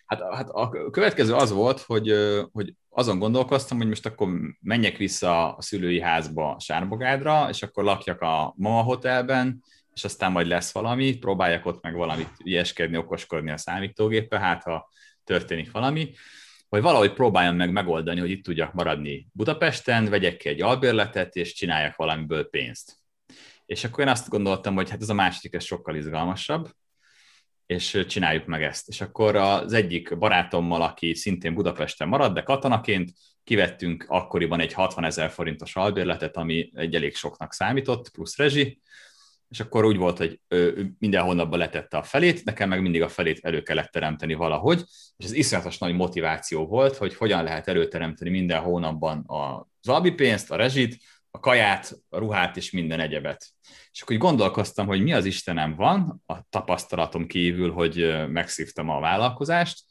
[0.05, 2.13] Hát, hát a következő az volt, hogy,
[2.51, 4.27] hogy azon gondolkoztam, hogy most akkor
[4.59, 10.47] menjek vissza a szülői házba Sárbogádra, és akkor lakjak a Mama Hotelben, és aztán majd
[10.47, 14.89] lesz valami, próbáljak ott meg valamit ilyeskedni, okoskodni a számítógéppel, hát ha
[15.23, 16.13] történik valami
[16.73, 21.53] hogy valahogy próbáljam meg megoldani, hogy itt tudjak maradni Budapesten, vegyek ki egy albérletet, és
[21.53, 22.97] csináljak valamiből pénzt.
[23.65, 26.69] És akkor én azt gondoltam, hogy hát ez a második, ez sokkal izgalmasabb,
[27.65, 28.87] és csináljuk meg ezt.
[28.87, 33.11] És akkor az egyik barátommal, aki szintén Budapesten marad, de katonaként,
[33.43, 38.81] kivettünk akkoriban egy 60 ezer forintos albérletet, ami egy elég soknak számított, plusz rezsi,
[39.53, 43.07] és akkor úgy volt, hogy ő minden hónapban letette a felét, nekem meg mindig a
[43.07, 44.83] felét elő kellett teremteni valahogy,
[45.17, 50.55] és ez iszonyatos nagy motiváció volt, hogy hogyan lehet előteremteni minden hónapban az albipénzt, a
[50.55, 50.97] rezsit,
[51.31, 53.45] a kaját, a ruhát és minden egyebet.
[53.91, 58.99] És akkor úgy gondolkoztam, hogy mi az Istenem van a tapasztalatom kívül, hogy megszívtam a
[58.99, 59.83] vállalkozást,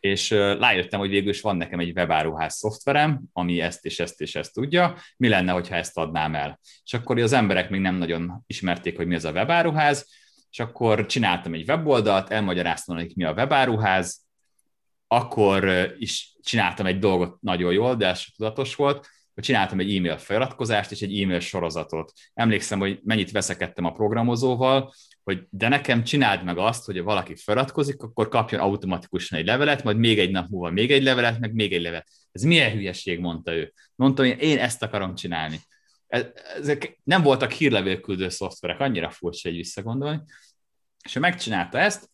[0.00, 4.34] és rájöttem, hogy végül is van nekem egy webáruház szoftverem, ami ezt és ezt és
[4.34, 6.60] ezt tudja, mi lenne, hogyha ezt adnám el.
[6.84, 10.08] És akkor az emberek még nem nagyon ismerték, hogy mi az a webáruház,
[10.50, 14.26] és akkor csináltam egy weboldalt, elmagyaráztam nekik, mi a webáruház,
[15.06, 20.16] akkor is csináltam egy dolgot nagyon jól, de ez tudatos volt, hogy csináltam egy e-mail
[20.16, 22.12] feliratkozást és egy e-mail sorozatot.
[22.34, 24.92] Emlékszem, hogy mennyit veszekedtem a programozóval,
[25.28, 29.82] hogy de nekem csináld meg azt, hogy ha valaki feliratkozik, akkor kapjon automatikusan egy levelet,
[29.84, 32.08] majd még egy nap múlva még egy levelet, meg még egy levelet.
[32.32, 33.72] Ez milyen hülyeség, mondta ő.
[33.94, 35.60] Mondtam, hogy én ezt akarom csinálni.
[36.06, 40.20] Ezek nem voltak hírlevélküldő szoftverek, annyira furcsa egy visszagondolni.
[41.04, 42.10] És ő megcsinálta ezt,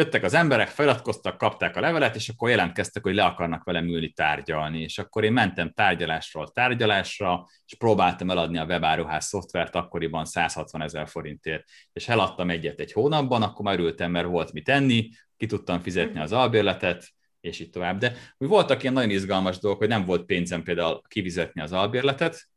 [0.00, 4.08] jöttek az emberek, feliratkoztak, kapták a levelet, és akkor jelentkeztek, hogy le akarnak velem ülni
[4.08, 4.80] tárgyalni.
[4.80, 11.08] És akkor én mentem tárgyalásról tárgyalásra, és próbáltam eladni a webáruház szoftvert akkoriban 160 ezer
[11.08, 11.64] forintért.
[11.92, 16.20] És eladtam egyet egy hónapban, akkor már ültem, mert volt mit tenni, ki tudtam fizetni
[16.20, 17.08] az albérletet,
[17.40, 17.98] és így tovább.
[17.98, 22.48] De voltak ilyen nagyon izgalmas dolgok, hogy nem volt pénzem például kivizetni az albérletet,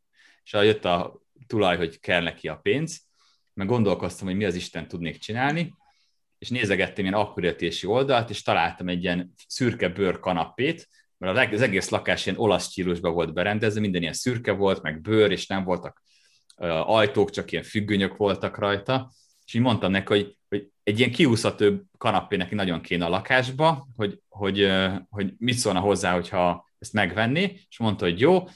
[0.43, 3.01] és jött a tulaj, hogy kell neki a pénz,
[3.53, 5.73] meg gondolkoztam, hogy mi az Isten tudnék csinálni,
[6.43, 11.89] és nézegettem ilyen akkuratési oldalt, és találtam egy ilyen szürke bőr kanapét, mert az egész
[11.89, 16.01] lakás ilyen olasz stílusban volt berendezve, minden ilyen szürke volt, meg bőr, és nem voltak
[16.85, 19.11] ajtók, csak ilyen függönyök voltak rajta,
[19.45, 23.87] és így mondtam neki, hogy, hogy egy ilyen kiúszható kanapé neki nagyon kéne a lakásba,
[23.95, 24.71] hogy, hogy,
[25.09, 28.47] hogy mit szólna hozzá, hogyha ezt megvenni, és mondta, hogy jó,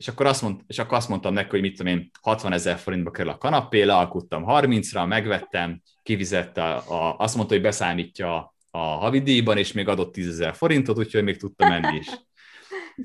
[0.00, 2.78] és akkor azt, mond, és akkor azt mondtam neki, hogy mit tudom én, 60 ezer
[2.78, 8.78] forintba kerül a kanapé, lealkuttam 30-ra, megvettem, kivizette, a, a, azt mondta, hogy beszámítja a
[8.78, 12.06] havidíjban, és még adott 10 ezer forintot, úgyhogy még tudtam menni is.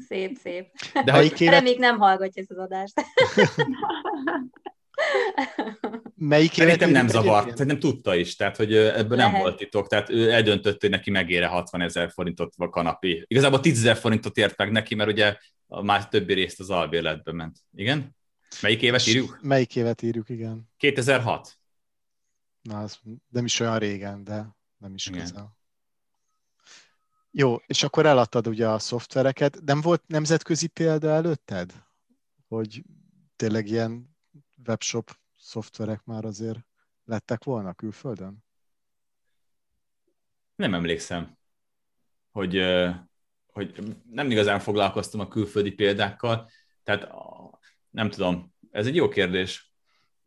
[0.08, 0.72] Szép, szép.
[1.06, 1.42] De hogy...
[1.42, 1.64] évet...
[1.64, 2.94] még nem hallgatja ezt az adást.
[6.16, 9.32] Melyik Szerintem nem zavart, szerintem tudta is, tehát hogy ebből Lehet.
[9.32, 13.24] nem volt titok, tehát ő eldöntött, hogy neki megére 60 ezer forintot a kanapé.
[13.28, 17.58] Igazából 10 ezer forintot ért meg neki, mert ugye már többi részt az albérletbe ment.
[17.76, 18.16] Igen?
[18.62, 19.40] Melyik évet írjuk?
[19.42, 20.70] Melyik évet írjuk, igen.
[20.78, 21.60] 2006.
[22.62, 25.20] Na, az nem is olyan régen, de nem is igen.
[25.20, 25.58] közel.
[27.32, 29.62] Jó, és akkor eladtad ugye a szoftvereket.
[29.66, 31.74] Nem volt nemzetközi példa előtted?
[32.48, 32.84] Hogy
[33.36, 34.15] tényleg ilyen
[34.68, 36.60] webshop szoftverek már azért
[37.04, 38.44] lettek volna külföldön?
[40.56, 41.38] Nem emlékszem,
[42.32, 42.64] hogy
[43.56, 46.50] hogy nem igazán foglalkoztam a külföldi példákkal,
[46.84, 47.14] tehát
[47.90, 49.74] nem tudom, ez egy jó kérdés.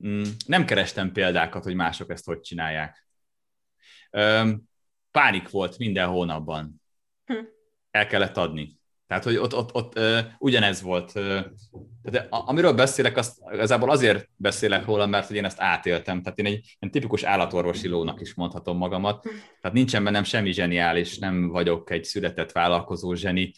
[0.06, 3.06] Mm, nem kerestem példákat, hogy mások ezt hogy csinálják.
[5.10, 6.82] Pánik volt minden hónapban.
[7.24, 7.44] Hm.
[7.90, 8.78] El kellett adni.
[9.06, 10.00] Tehát, hogy ott, ott, ott
[10.38, 11.12] ugyanez volt.
[12.10, 16.22] Tehát amiről beszélek, azt igazából azért beszélek róla, mert hogy én ezt átéltem.
[16.22, 19.22] Tehát én egy egy tipikus állatorvosi lónak is mondhatom magamat.
[19.60, 23.52] Tehát nincsen bennem semmi zseniális, nem vagyok egy született vállalkozó zseni,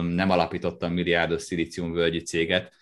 [0.00, 2.72] nem alapítottam milliárdos szilíciumvölgyi céget.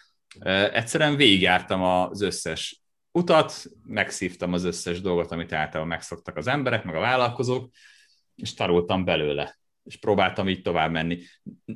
[0.73, 2.83] Egyszerűen végigjártam az összes
[3.13, 7.71] utat, megszívtam az összes dolgot, amit általában megszoktak az emberek, meg a vállalkozók,
[8.35, 9.59] és tarultam belőle
[9.89, 11.19] és próbáltam így tovább menni.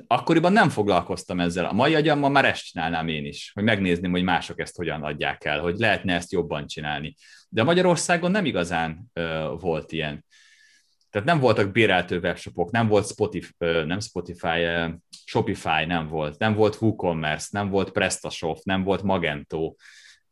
[0.07, 1.65] Akkoriban nem foglalkoztam ezzel.
[1.65, 5.45] A mai agyammal már ezt csinálnám én is, hogy megnézném, hogy mások ezt hogyan adják
[5.45, 7.15] el, hogy lehetne ezt jobban csinálni.
[7.49, 10.25] De Magyarországon nem igazán uh, volt ilyen.
[11.11, 14.91] Tehát nem voltak béreltő webshopok, nem volt Spotify, uh, nem Spotify, uh,
[15.25, 19.75] Shopify nem volt, nem volt WooCommerce, nem volt PrestaShop, nem volt Magento,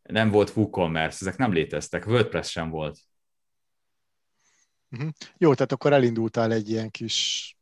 [0.02, 2.98] nem volt WooCommerce, ezek nem léteztek, WordPress sem volt.
[4.90, 5.10] Uh-huh.
[5.38, 7.54] Jó, tehát akkor elindultál egy ilyen kis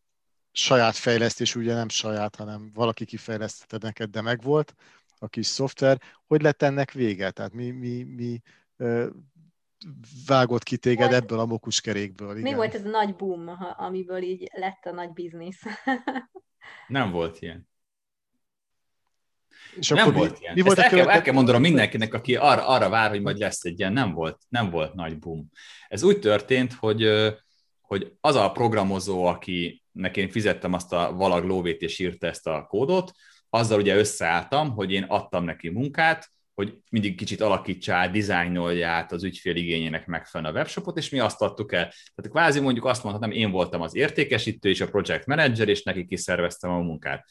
[0.58, 4.74] saját fejlesztés, ugye nem saját, hanem valaki kifejlesztette neked, de megvolt
[5.18, 6.00] a kis szoftver.
[6.26, 7.30] Hogy lett ennek vége?
[7.30, 8.40] Tehát mi, mi, mi
[10.26, 12.30] vágott ki téged volt, ebből a mokuskerékből?
[12.30, 12.42] Igen.
[12.42, 15.62] Mi volt ez a nagy boom, amiből így lett a nagy biznisz?
[16.88, 17.68] nem volt ilyen.
[19.76, 20.54] És nem volt mi, ilyen.
[20.54, 23.22] Mi volt Ezt a el, kell, el kell mondanom mindenkinek, aki arra, arra vár, hogy
[23.22, 25.50] majd lesz egy ilyen, nem volt, nem volt nagy boom.
[25.88, 27.08] Ez úgy történt, hogy,
[27.80, 32.46] hogy az a programozó, aki neki én fizettem azt a valag lóvét, és írta ezt
[32.46, 33.12] a kódot,
[33.50, 39.12] azzal ugye összeálltam, hogy én adtam neki munkát, hogy mindig kicsit alakítsa át, dizájnolja át
[39.12, 41.92] az ügyfél igényének megfelelően a webshopot, és mi azt adtuk el.
[42.14, 46.06] Tehát kvázi mondjuk azt mondhatom, én voltam az értékesítő és a project manager, és neki
[46.06, 47.24] kiszerveztem a munkát.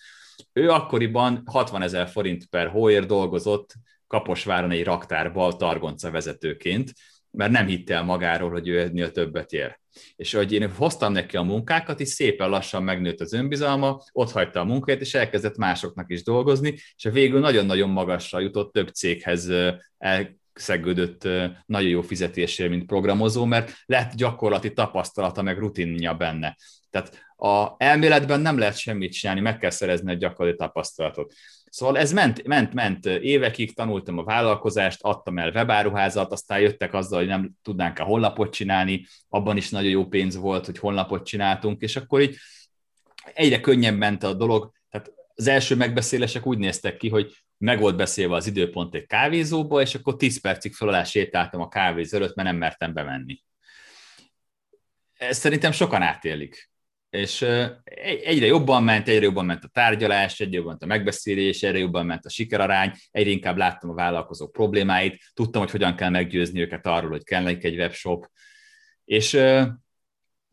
[0.53, 3.73] Ő akkoriban 60 ezer forint per hóért dolgozott
[4.07, 6.91] Kaposváron egy raktárba targonca vezetőként,
[7.37, 9.79] mert nem hitte el magáról, hogy ő ennél többet ér.
[10.15, 14.59] És hogy én hoztam neki a munkákat, és szépen lassan megnőtt az önbizalma, ott hagyta
[14.59, 19.51] a munkáját, és elkezdett másoknak is dolgozni, és a végül nagyon-nagyon magasra jutott, több céghez
[19.97, 21.27] elszegődött
[21.65, 26.57] nagyon jó fizetésért, mint programozó, mert lett gyakorlati tapasztalata, meg rutinja benne.
[26.89, 31.33] Tehát a elméletben nem lehet semmit csinálni, meg kell szerezni egy gyakorlati tapasztalatot.
[31.77, 37.19] Szóval ez ment, ment, ment évekig, tanultam a vállalkozást, adtam el webáruházat, aztán jöttek azzal,
[37.19, 41.81] hogy nem tudnánk a honlapot csinálni, abban is nagyon jó pénz volt, hogy honlapot csináltunk,
[41.81, 42.37] és akkor így
[43.33, 47.95] egyre könnyebb ment a dolog, tehát az első megbeszélések úgy néztek ki, hogy meg volt
[47.95, 52.35] beszélve az időpont egy kávézóba, és akkor 10 percig fel alá sétáltam a kávézó előtt,
[52.35, 53.43] mert nem mertem bemenni.
[55.13, 56.69] Ezt szerintem sokan átélik
[57.09, 57.41] és
[58.01, 62.05] egyre jobban ment, egyre jobban ment a tárgyalás, egyre jobban ment a megbeszélés, egyre jobban
[62.05, 66.85] ment a sikerarány, egyre inkább láttam a vállalkozók problémáit, tudtam, hogy hogyan kell meggyőzni őket
[66.85, 68.27] arról, hogy kell nekik egy webshop,
[69.05, 69.39] és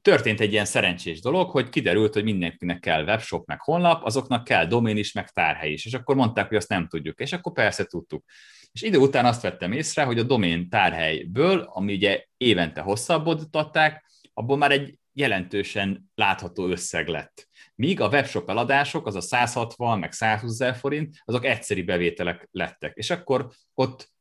[0.02, 4.66] történt egy ilyen szerencsés dolog, hogy kiderült, hogy mindenkinek kell webshop, meg honlap, azoknak kell
[4.66, 7.84] domén is, meg tárhely is, és akkor mondták, hogy azt nem tudjuk, és akkor persze
[7.84, 8.24] tudtuk.
[8.72, 14.56] És idő után azt vettem észre, hogy a domén tárhelyből, ami ugye évente hosszabbodtatták, abból
[14.56, 17.48] már egy jelentősen látható összeg lett.
[17.74, 22.96] Míg a webshop eladások, az a 160 meg 120 ezer forint, azok egyszeri bevételek lettek.
[22.96, 24.12] És akkor ott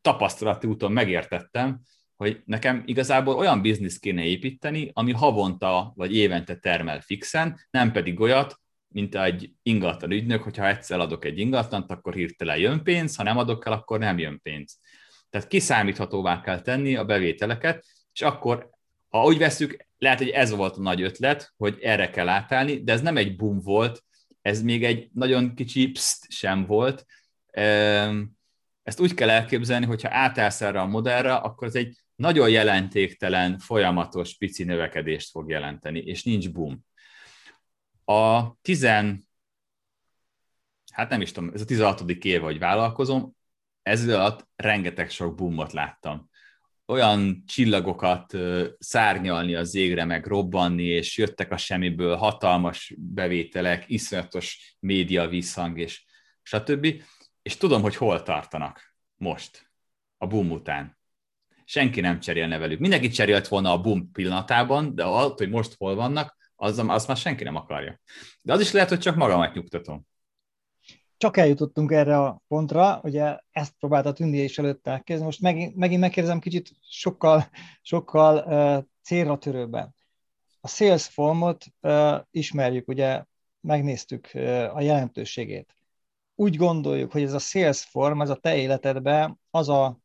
[0.00, 1.80] tapasztalati úton megértettem,
[2.16, 8.20] hogy nekem igazából olyan biznisz kéne építeni, ami havonta vagy évente termel fixen, nem pedig
[8.20, 13.22] olyat, mint egy ingatlan ügynök, hogyha egyszer adok egy ingatlant, akkor hirtelen jön pénz, ha
[13.22, 14.78] nem adok el, akkor nem jön pénz.
[15.30, 18.70] Tehát kiszámíthatóvá kell tenni a bevételeket, és akkor,
[19.14, 22.92] ha úgy veszük, lehet, hogy ez volt a nagy ötlet, hogy erre kell átállni, de
[22.92, 24.04] ez nem egy boom volt,
[24.42, 27.06] ez még egy nagyon kicsi pszt sem volt.
[28.82, 34.36] Ezt úgy kell elképzelni, hogyha átállsz erre a modellre, akkor ez egy nagyon jelentéktelen, folyamatos,
[34.36, 36.84] pici növekedést fog jelenteni, és nincs boom.
[38.04, 39.28] A tizen,
[40.92, 42.00] hát nem is tudom, ez a 16.
[42.10, 43.36] év, hogy vállalkozom,
[43.82, 46.32] ez alatt rengeteg sok boomot láttam
[46.86, 48.36] olyan csillagokat
[48.78, 56.04] szárnyalni az égre, meg robbanni, és jöttek a semmiből hatalmas bevételek, iszonyatos média visszhang, és
[56.42, 57.02] stb.
[57.42, 59.70] És tudom, hogy hol tartanak most,
[60.18, 60.98] a boom után.
[61.64, 62.78] Senki nem cserélne velük.
[62.78, 67.16] Mindenki cserélt volna a boom pillanatában, de az, hogy most hol vannak, az, az már
[67.16, 68.00] senki nem akarja.
[68.42, 70.06] De az is lehet, hogy csak magamat nyugtatom
[71.16, 76.00] csak eljutottunk erre a pontra, ugye ezt próbálta Tündi is előtte elkezdeni, most megint, megint
[76.00, 77.44] megkérdezem kicsit sokkal,
[77.82, 79.94] sokkal uh, célra törőbben.
[80.60, 83.24] A sales formot uh, ismerjük, ugye
[83.60, 85.76] megnéztük uh, a jelentőségét.
[86.34, 89.98] Úgy gondoljuk, hogy ez a sales form, ez a te életedben az a,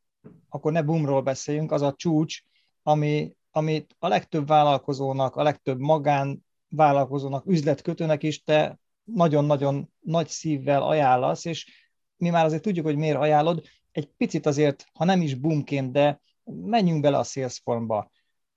[0.49, 2.41] akkor ne boomról beszéljünk, az a csúcs,
[2.84, 8.80] ami, amit a legtöbb vállalkozónak, a legtöbb magán vállalkozónak, üzletkötőnek is te
[9.14, 11.88] nagyon-nagyon nagy szívvel ajánlasz, és
[12.18, 16.22] mi már azért tudjuk, hogy miért ajánlod, egy picit azért, ha nem is boomként, de
[16.43, 18.12] menjünk bele a Salesforce-ba.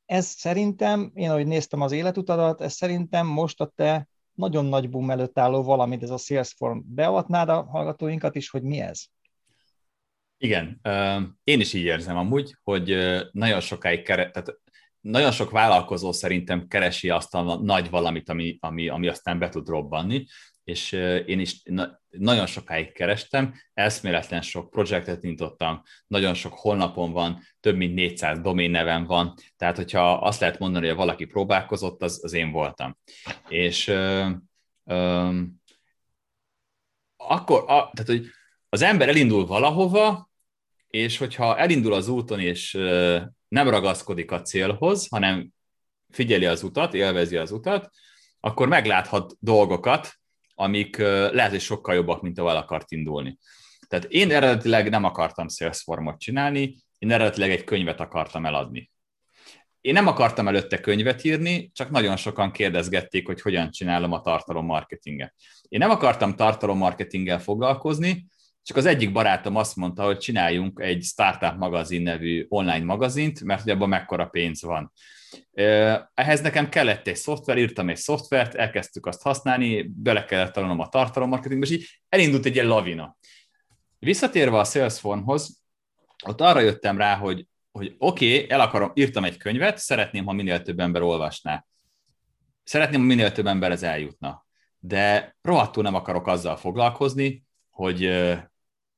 [0.07, 5.11] Ez szerintem, én ahogy néztem az életutadat, ez szerintem most a te nagyon nagy boom
[5.11, 6.83] előtt álló valamit, ez a Salesforce.
[6.85, 9.05] Beavatnád a hallgatóinkat is, hogy mi ez?
[10.37, 10.81] Igen,
[11.45, 12.97] én is így érzem amúgy, hogy
[13.33, 14.61] nagyon sokáig kere, tehát
[15.03, 19.69] nagyon sok vállalkozó szerintem keresi azt a nagy valamit, ami, ami, ami aztán be tud
[19.69, 20.27] robbanni,
[20.65, 20.93] és
[21.27, 27.77] én is na, nagyon sokáig kerestem, eszméletlen sok projektet nyitottam, nagyon sok honlapon van, több
[27.77, 32.33] mint 400 domén nevem van, tehát hogyha azt lehet mondani, hogy valaki próbálkozott, az, az
[32.33, 32.97] én voltam.
[33.49, 34.31] És ö,
[34.85, 35.41] ö,
[37.17, 38.27] akkor, a, tehát, hogy
[38.69, 40.31] az ember elindul valahova,
[40.87, 42.75] és hogyha elindul az úton, és
[43.53, 45.49] nem ragaszkodik a célhoz, hanem
[46.11, 47.91] figyeli az utat, élvezi az utat,
[48.41, 50.13] akkor megláthat dolgokat,
[50.55, 53.39] amik lehet, hogy sokkal jobbak, mint ahol akart indulni.
[53.89, 58.91] Tehát én eredetileg nem akartam Salesforce-ot csinálni, én eredetileg egy könyvet akartam eladni.
[59.81, 65.35] Én nem akartam előtte könyvet írni, csak nagyon sokan kérdezgették, hogy hogyan csinálom a tartalommarketinget.
[65.69, 68.27] Én nem akartam tartalommarketinggel foglalkozni,
[68.63, 73.63] csak az egyik barátom azt mondta, hogy csináljunk egy Startup magazin nevű online magazint, mert
[73.63, 74.93] ugye abban mekkora pénz van.
[76.15, 80.89] Ehhez nekem kellett egy szoftver, írtam egy szoftvert, elkezdtük azt használni, bele kellett tanulnom a
[80.89, 83.17] tartalommarketingbe, és így elindult egy ilyen lavina.
[83.99, 85.61] Visszatérve a Salesforce-hoz,
[86.27, 90.33] ott arra jöttem rá, hogy, hogy oké, okay, el akarom, írtam egy könyvet, szeretném, ha
[90.33, 91.67] minél több ember olvasná.
[92.65, 94.47] Szeretném, ha minél több ember ez eljutna.
[94.79, 98.05] De rohadtul nem akarok azzal foglalkozni, hogy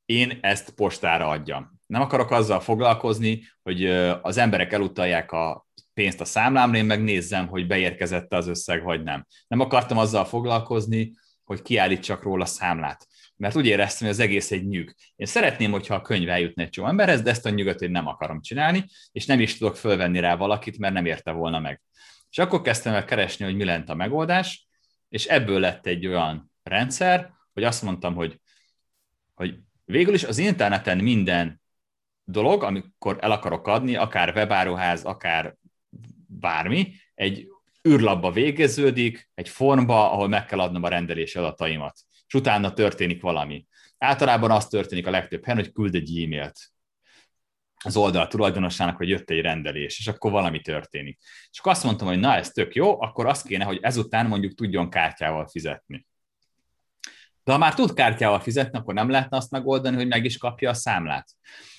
[0.05, 1.81] én ezt postára adjam.
[1.87, 3.87] Nem akarok azzal foglalkozni, hogy
[4.23, 9.27] az emberek elutalják a pénzt a számlámra, én megnézzem, hogy beérkezett az összeg, vagy nem.
[9.47, 11.13] Nem akartam azzal foglalkozni,
[11.45, 13.07] hogy kiállítsak róla számlát.
[13.37, 14.95] Mert úgy éreztem, hogy az egész egy nyug.
[15.17, 18.07] Én szeretném, hogyha a könyv eljutna egy csomó emberhez, de ezt a nyugat én nem
[18.07, 21.83] akarom csinálni, és nem is tudok fölvenni rá valakit, mert nem érte volna meg.
[22.31, 24.69] És akkor kezdtem el keresni, hogy mi lent a megoldás,
[25.09, 28.41] és ebből lett egy olyan rendszer, hogy azt mondtam, hogy,
[29.35, 31.63] hogy végül is az interneten minden
[32.25, 35.57] dolog, amikor el akarok adni, akár webáruház, akár
[36.27, 37.49] bármi, egy
[37.89, 43.67] űrlapba végeződik, egy formba, ahol meg kell adnom a rendelési adataimat, és utána történik valami.
[43.99, 46.73] Általában az történik a legtöbb helyen, hogy küld egy e-mailt
[47.85, 51.19] az oldal tulajdonosának, hogy jött egy rendelés, és akkor valami történik.
[51.51, 54.55] És akkor azt mondtam, hogy na, ez tök jó, akkor azt kéne, hogy ezután mondjuk
[54.55, 56.07] tudjon kártyával fizetni.
[57.45, 60.71] De ha már tud kártyával fizetni, akkor nem lehetne azt megoldani, hogy meg is kapja
[60.71, 61.29] a számlát.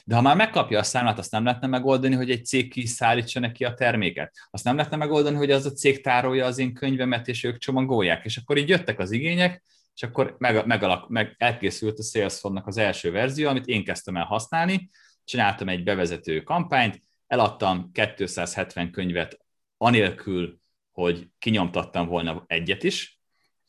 [0.06, 3.66] De ha már megkapja a számlát, azt nem lehetne megoldani, hogy egy cég kiszállítsa neki
[3.66, 4.34] a terméket.
[4.50, 8.26] Azt nem lehetne megoldani, hogy az a cég tárolja az én könyvemet, és ők csomagolják.
[8.26, 9.64] És akkor így jöttek az igények,
[9.96, 14.24] és akkor meg, megalak, meg elkészült a Salesforce-nak az első verzió, amit én kezdtem el
[14.24, 14.90] használni,
[15.24, 19.38] csináltam egy bevezető kampányt, eladtam 270 könyvet
[19.78, 20.60] anélkül,
[20.92, 23.15] hogy kinyomtattam volna egyet is,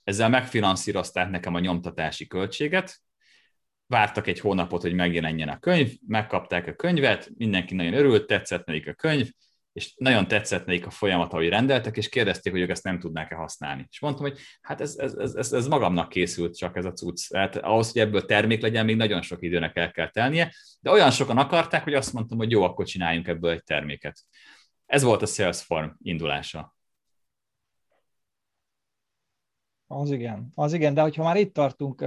[0.07, 2.97] ezzel megfinanszírozták nekem a nyomtatási költséget,
[3.87, 8.89] vártak egy hónapot, hogy megjelenjen a könyv, megkapták a könyvet, mindenki nagyon örült, tetszett nekik
[8.89, 9.31] a könyv,
[9.73, 13.35] és nagyon tetszett nekik a folyamat, ahogy rendeltek, és kérdezték, hogy ők ezt nem tudnák-e
[13.35, 13.87] használni.
[13.91, 17.29] És mondtam, hogy hát ez, ez, ez, ez, magamnak készült csak ez a cucc.
[17.29, 21.11] Tehát ahhoz, hogy ebből termék legyen, még nagyon sok időnek el kell telnie, de olyan
[21.11, 24.19] sokan akarták, hogy azt mondtam, hogy jó, akkor csináljunk ebből egy terméket.
[24.87, 26.76] Ez volt a Salesforce indulása.
[29.87, 32.05] Az igen, az igen, de hogyha már itt tartunk,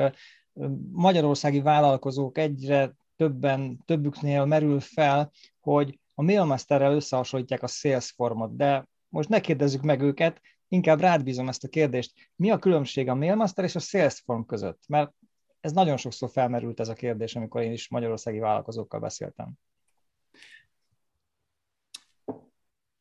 [0.92, 9.30] magyarországi vállalkozók egyre többen, többüknél merül fel, hogy a Mailmasterrel összehasonlítják a Salesforce-ot, de most
[9.30, 12.14] ne kérdezzük meg őket, inkább rád bízom ezt a kérdést.
[12.36, 14.84] Mi a különbség a Mailmaster és a Salesforce között?
[14.88, 15.14] Mert
[15.60, 19.54] ez nagyon sokszor felmerült ez a kérdés, amikor én is magyarországi vállalkozókkal beszéltem.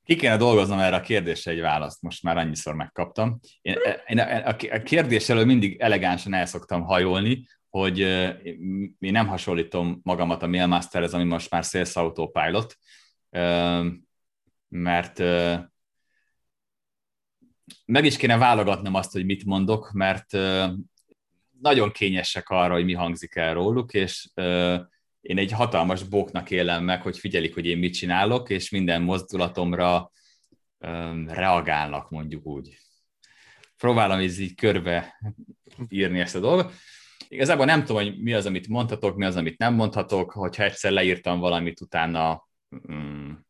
[0.09, 3.41] Ki kéne dolgoznom erre a kérdésre egy választ, most már annyiszor megkaptam.
[3.63, 10.43] Én, én a kérdés elől mindig elegánsan el szoktam hajolni, hogy én nem hasonlítom magamat
[10.43, 12.77] a Mailmasterhez, ami most már Sales Autopilot,
[14.69, 15.19] mert
[17.85, 20.33] meg is kéne válogatnom azt, hogy mit mondok, mert
[21.61, 24.31] nagyon kényesek arra, hogy mi hangzik el róluk, és
[25.21, 30.11] én egy hatalmas bóknak élem meg, hogy figyelik, hogy én mit csinálok, és minden mozdulatomra
[30.79, 32.79] um, reagálnak, mondjuk úgy.
[33.77, 35.21] Próbálom így, így körbe
[35.89, 36.73] írni ezt a dolgot.
[37.29, 40.91] Igazából nem tudom, hogy mi az, amit mondhatok, mi az, amit nem mondhatok, hogyha egyszer
[40.93, 43.47] leírtam valamit, utána um,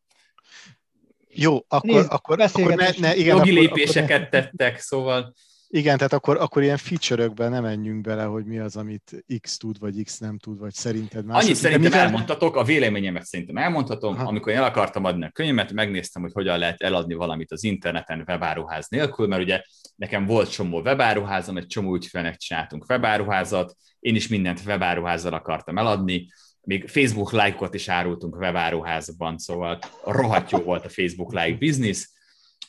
[1.31, 4.29] jó, akkor, Nézd, akkor, akkor ne, ne, igen, jogi akkor, lépéseket akkor...
[4.29, 5.35] tettek, szóval
[5.71, 9.79] Igen, tehát akkor, akkor ilyen feature nem menjünk bele, hogy mi az, amit X tud,
[9.79, 11.45] vagy X nem tud, vagy szerinted más.
[11.45, 12.07] Annyit szerintem mivel...
[12.07, 14.15] elmondhatok, a véleményemet szerintem elmondhatom.
[14.15, 14.29] Aha.
[14.29, 18.25] Amikor én el akartam adni a könyvemet, megnéztem, hogy hogyan lehet eladni valamit az interneten
[18.27, 19.63] webáruház nélkül, mert ugye
[19.97, 26.27] nekem volt csomó webáruházam, egy csomó ügyfélnek csináltunk webáruházat, én is mindent webáruházzal akartam eladni,
[26.61, 32.09] még Facebook like-ot is árultunk webáruházban, szóval rohadt jó volt a Facebook like business.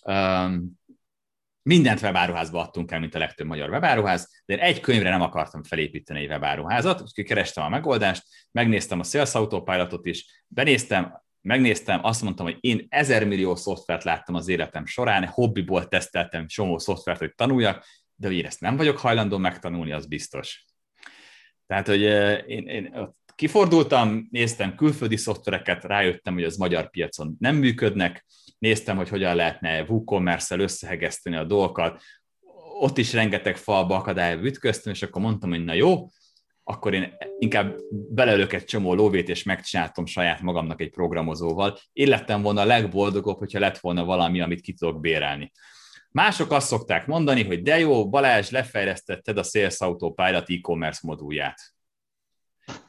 [0.03, 0.78] Um,
[1.69, 5.63] mindent webáruházba adtunk el, mint a legtöbb magyar webáruház, de én egy könyvre nem akartam
[5.63, 12.21] felépíteni egy webáruházat, úgyhogy kerestem a megoldást, megnéztem a Sales Autopilotot is, benéztem, megnéztem, azt
[12.21, 17.33] mondtam, hogy én ezer millió szoftvert láttam az életem során, hobbiból teszteltem csomó szoftvert, hogy
[17.35, 20.65] tanuljak, de hogy én ezt nem vagyok hajlandó megtanulni, az biztos.
[21.67, 22.01] Tehát, hogy
[22.47, 28.25] én, én kifordultam, néztem külföldi szoftvereket, rájöttem, hogy az magyar piacon nem működnek,
[28.57, 32.01] néztem, hogy hogyan lehetne WooCommerce-el összehegeszteni a dolgokat,
[32.79, 36.07] ott is rengeteg falba akadályba ütköztem, és akkor mondtam, hogy na jó,
[36.63, 41.77] akkor én inkább belelök egy csomó lóvét, és megcsináltam saját magamnak egy programozóval.
[41.93, 45.51] Én lettem volna a legboldogabb, hogyha lett volna valami, amit ki tudok bérelni.
[46.11, 51.78] Mások azt szokták mondani, hogy de jó, Balázs, lefejlesztetted a Sales Autopilot e-commerce modulját.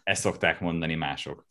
[0.03, 1.47] Ezt szokták mondani mások.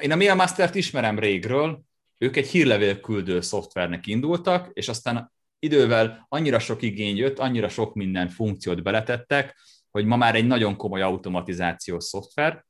[0.00, 1.82] Én a Mailmaster-t ismerem régről,
[2.18, 7.94] ők egy hírlevél küldő szoftvernek indultak, és aztán idővel annyira sok igény jött, annyira sok
[7.94, 9.56] minden funkciót beletettek,
[9.90, 12.64] hogy ma már egy nagyon komoly automatizációs szoftver.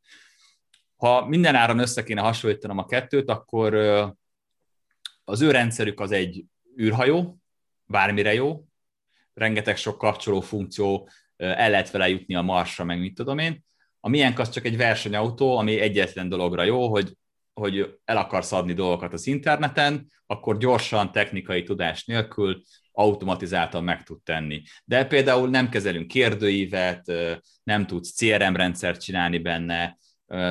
[0.97, 3.75] Ha minden áron össze kéne hasonlítanom a kettőt, akkor
[5.25, 6.45] az ő rendszerük az egy
[6.81, 7.39] űrhajó,
[7.85, 8.65] bármire jó,
[9.35, 13.65] rengeteg sok kapcsoló funkció, el lehet vele jutni a Marsra, meg mit tudom én.
[14.05, 17.13] A miénk az csak egy versenyautó, ami egyetlen dologra jó, hogy
[17.55, 24.23] hogy el akarsz adni dolgokat az interneten, akkor gyorsan, technikai tudás nélkül automatizáltan meg tud
[24.23, 24.63] tenni.
[24.85, 27.13] De például nem kezelünk kérdőívet,
[27.63, 29.99] nem tudsz CRM rendszert csinálni benne,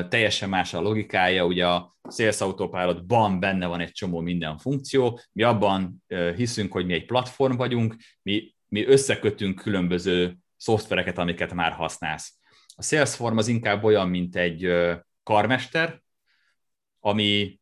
[0.10, 5.43] teljesen más a logikája, ugye a Sales Autopilot-ban benne van egy csomó minden funkció, mi
[5.43, 6.04] abban
[6.36, 12.41] hiszünk, hogy mi egy platform vagyunk, mi, mi összekötünk különböző szoftvereket, amiket már használsz.
[12.76, 14.74] A Salesforce az inkább olyan, mint egy
[15.24, 16.01] karmester,
[16.99, 17.59] ami,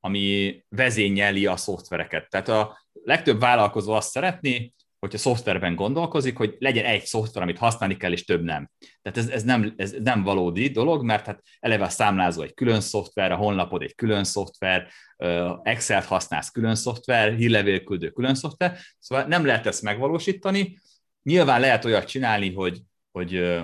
[0.00, 2.28] ami vezényeli a szoftvereket.
[2.28, 7.96] Tehát a legtöbb vállalkozó azt szeretné, hogyha szoftverben gondolkozik, hogy legyen egy szoftver, amit használni
[7.96, 8.70] kell, és több nem.
[9.02, 12.80] Tehát ez, ez, nem, ez nem valódi dolog, mert hát eleve a számlázó egy külön
[12.80, 14.88] szoftver, a honlapod egy külön szoftver,
[15.62, 20.78] Excel-t használsz külön szoftver, hírlevélküldő külön szoftver, szóval nem lehet ezt megvalósítani.
[21.22, 22.80] Nyilván lehet olyat csinálni, hogy,
[23.10, 23.60] hogy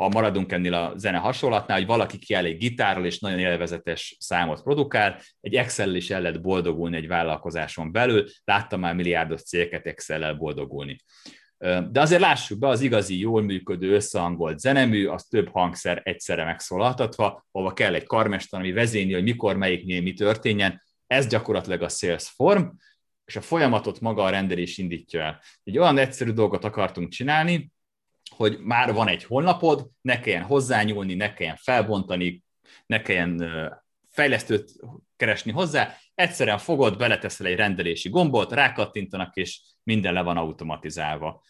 [0.00, 5.20] ha maradunk ennél a zene hasonlatnál, hogy valaki kiáll gitárral, és nagyon élvezetes számot produkál,
[5.40, 10.96] egy Excel is el lehet boldogulni egy vállalkozáson belül, láttam már milliárdos cégeket Excel-el boldogulni.
[11.90, 17.46] De azért lássuk be, az igazi, jól működő, összehangolt zenemű, az több hangszer egyszerre megszólaltatva,
[17.50, 20.82] hova kell egy karmester, ami vezényli, hogy mikor, melyiknél mi történjen.
[21.06, 22.64] Ez gyakorlatilag a sales form,
[23.24, 25.40] és a folyamatot maga a rendelés indítja el.
[25.64, 27.70] Egy olyan egyszerű dolgot akartunk csinálni,
[28.36, 32.42] hogy már van egy honlapod, ne kelljen hozzányúlni, ne kelljen felbontani,
[32.86, 33.50] ne kelljen
[34.08, 34.72] fejlesztőt
[35.16, 41.42] keresni hozzá, egyszerűen fogod, beleteszel egy rendelési gombot, rákattintanak, és minden le van automatizálva.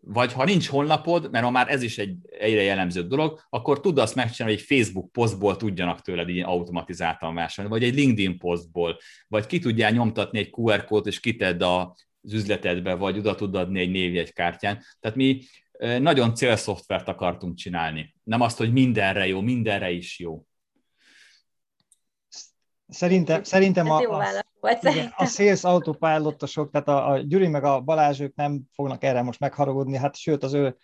[0.00, 3.98] Vagy ha nincs honlapod, mert ma már ez is egy egyre jellemző dolog, akkor tud
[3.98, 8.98] azt megcsinálni, hogy egy Facebook posztból tudjanak tőled így automatizáltan vásárolni, vagy egy LinkedIn posztból,
[9.28, 13.80] vagy ki tudjál nyomtatni egy QR kódot, és kitedd az üzletedbe, vagy oda tud adni
[13.80, 14.84] egy névjegykártyán.
[15.00, 15.40] Tehát mi
[15.78, 18.14] nagyon célszoftvert akartunk csinálni.
[18.24, 20.42] Nem azt, hogy mindenre jó, mindenre is jó.
[22.88, 28.20] Szerintem, szerintem a, a, igen, a Sales Autopilotosok, tehát a, a Gyuri meg a Balázs,
[28.20, 30.76] ők nem fognak erre most megharagudni, hát sőt az ő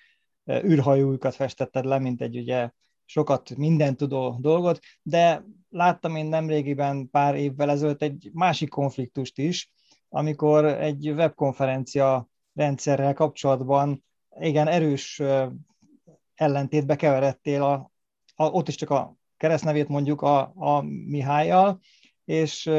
[0.50, 2.70] űrhajójukat festetted le, mint egy ugye
[3.04, 9.72] sokat minden tudó dolgot, de láttam én nemrégiben pár évvel ezelőtt egy másik konfliktust is,
[10.08, 14.04] amikor egy webkonferencia rendszerrel kapcsolatban
[14.38, 15.22] igen erős
[16.34, 17.92] ellentétbe keveredtél, a,
[18.34, 21.80] a, ott is csak a keresztnevét mondjuk a, a Mihályjal,
[22.24, 22.70] és,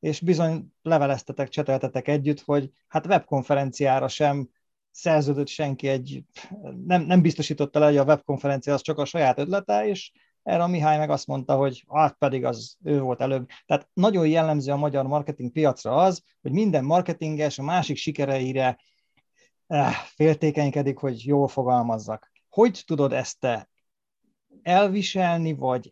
[0.00, 4.48] és bizony leveleztetek, cseteltetek együtt, hogy hát webkonferenciára sem
[4.90, 6.24] szerződött senki egy,
[6.84, 10.66] nem, nem biztosította le, hogy a webkonferencia az csak a saját ötlete, és erre a
[10.66, 13.48] Mihály meg azt mondta, hogy hát pedig az ő volt előbb.
[13.66, 18.78] Tehát nagyon jellemző a magyar marketing piacra az, hogy minden marketinges a másik sikereire
[20.14, 22.30] féltékenykedik, hogy jól fogalmazzak.
[22.48, 23.68] Hogy tudod ezt te
[24.62, 25.90] elviselni, vagy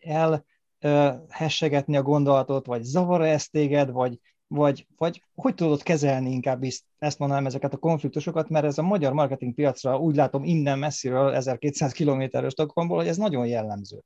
[0.80, 6.64] elhessegetni a gondolatot, vagy zavar ezt téged, vagy vagy, vagy hogy tudod kezelni inkább
[6.98, 11.34] ezt mondanám ezeket a konfliktusokat, mert ez a magyar marketing piacra úgy látom innen messziről
[11.34, 14.02] 1200 kilométeres Stockholmból, hogy ez nagyon jellemző.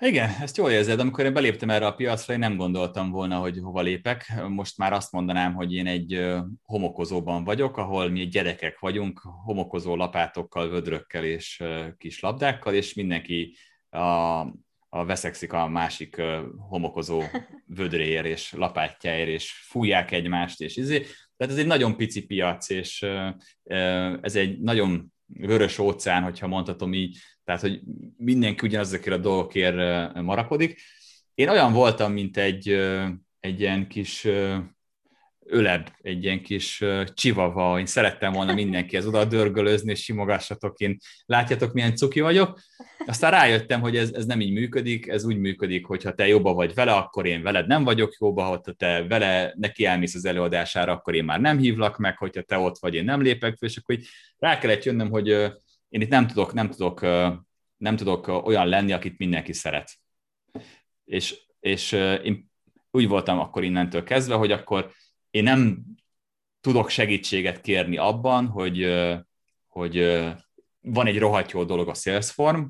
[0.00, 1.00] Igen, ezt jól érzed.
[1.00, 4.32] Amikor én beléptem erre a piacra, én nem gondoltam volna, hogy hova lépek.
[4.48, 10.68] Most már azt mondanám, hogy én egy homokozóban vagyok, ahol mi gyerekek vagyunk, homokozó lapátokkal,
[10.68, 11.62] vödrökkel és
[11.96, 13.56] kis labdákkal, és mindenki
[13.88, 14.40] a,
[14.88, 16.22] a veszekszik a másik
[16.68, 17.22] homokozó
[17.66, 20.98] vödréért és lapátjáért, és fújják egymást, és izé.
[21.36, 23.06] Tehát ez egy nagyon pici piac, és
[24.20, 27.80] ez egy nagyon vörös óceán, hogyha mondhatom így, tehát, hogy
[28.16, 30.80] mindenki ugyanazokért a dolgokért marakodik.
[31.34, 32.68] Én olyan voltam, mint egy,
[33.40, 34.28] egy ilyen kis
[35.44, 36.84] öleb, egy ilyen kis
[37.14, 42.60] csivava, én szerettem volna mindenkihez oda dörgölözni, és simogassatok, én látjátok, milyen cuki vagyok.
[43.06, 46.54] Aztán rájöttem, hogy ez, ez nem így működik, ez úgy működik, hogy ha te jobba
[46.54, 50.92] vagy vele, akkor én veled nem vagyok jobba, ha te vele neki elmész az előadására,
[50.92, 53.76] akkor én már nem hívlak meg, hogyha te ott vagy, én nem lépek fel, és
[53.76, 54.06] akkor így
[54.38, 55.52] rá kellett jönnöm, hogy
[55.88, 57.00] én itt nem tudok, nem tudok,
[57.76, 59.90] nem tudok olyan lenni, akit mindenki szeret.
[61.04, 62.50] És, és én
[62.90, 64.92] úgy voltam akkor innentől kezdve, hogy akkor
[65.30, 65.84] én nem
[66.60, 68.94] tudok segítséget kérni abban, hogy,
[69.66, 69.96] hogy
[70.80, 72.64] van egy rohadt jó dolog a Salesform,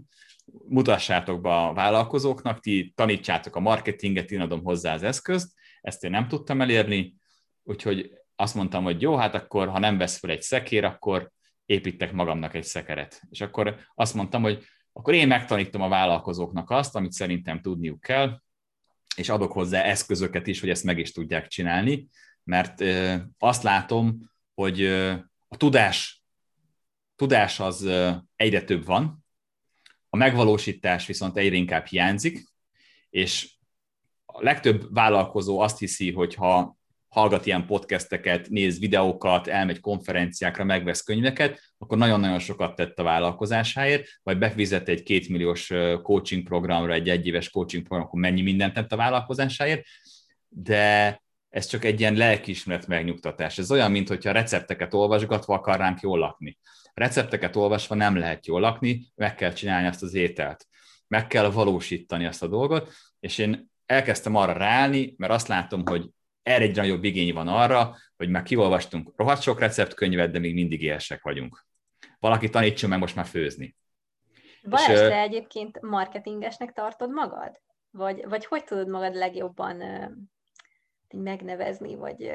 [0.69, 6.11] mutassátok be a vállalkozóknak, ti tanítsátok a marketinget, én adom hozzá az eszközt, ezt én
[6.11, 7.15] nem tudtam elérni,
[7.63, 11.31] úgyhogy azt mondtam, hogy jó, hát akkor, ha nem vesz fel egy szekér, akkor
[11.67, 13.23] építek magamnak egy szekeret.
[13.31, 18.41] És akkor azt mondtam, hogy akkor én megtanítom a vállalkozóknak azt, amit szerintem tudniuk kell,
[19.17, 22.09] és adok hozzá eszközöket is, hogy ezt meg is tudják csinálni,
[22.45, 22.85] mert
[23.39, 24.85] azt látom, hogy
[25.49, 26.23] a tudás,
[27.17, 27.89] tudás az
[28.37, 29.25] egyre több van,
[30.11, 32.49] a megvalósítás viszont egyre inkább hiányzik,
[33.11, 33.57] és
[34.25, 36.76] a legtöbb vállalkozó azt hiszi, hogy ha
[37.17, 44.09] hallgat ilyen podcasteket, néz videókat, elmegy konferenciákra, megvesz könyveket, akkor nagyon-nagyon sokat tett a vállalkozásáért,
[44.23, 48.97] vagy befizet egy kétmilliós coaching programra, egy egyéves coaching programra, akkor mennyi mindent tett a
[48.97, 49.85] vállalkozásáért,
[50.49, 53.59] de ez csak egy ilyen lelkiismeret megnyugtatás.
[53.59, 56.59] Ez olyan, mintha recepteket olvasgatva akarnánk jól lakni.
[56.95, 60.67] Recepteket olvasva nem lehet jól lakni, meg kell csinálni azt az ételt.
[61.09, 66.11] Meg kell valósítani azt a dolgot, és én elkezdtem arra ráállni, mert azt látom, hogy
[66.47, 70.83] erre egy nagyobb igény van arra, hogy már kiolvastunk rohadt sok receptkönyvet, de még mindig
[70.83, 71.67] éhesek vagyunk.
[72.19, 73.77] Valaki tanítson meg most már főzni.
[74.63, 77.61] Balázs, te egyébként marketingesnek tartod magad?
[77.91, 79.83] Vagy, vagy hogy tudod magad legjobban
[81.09, 82.33] megnevezni, vagy...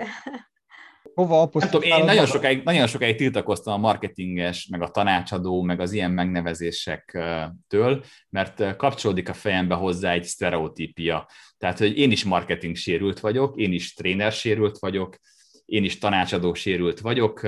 [1.14, 5.92] Hova tudom, én nagyon sokáig, nagyon sokáig tiltakoztam a marketinges, meg a tanácsadó, meg az
[5.92, 11.30] ilyen megnevezésektől, mert kapcsolódik a fejembe hozzá egy sztereotípia.
[11.58, 15.18] Tehát, hogy én is marketing sérült vagyok, én is tréner sérült vagyok,
[15.66, 17.48] én is tanácsadó sérült vagyok,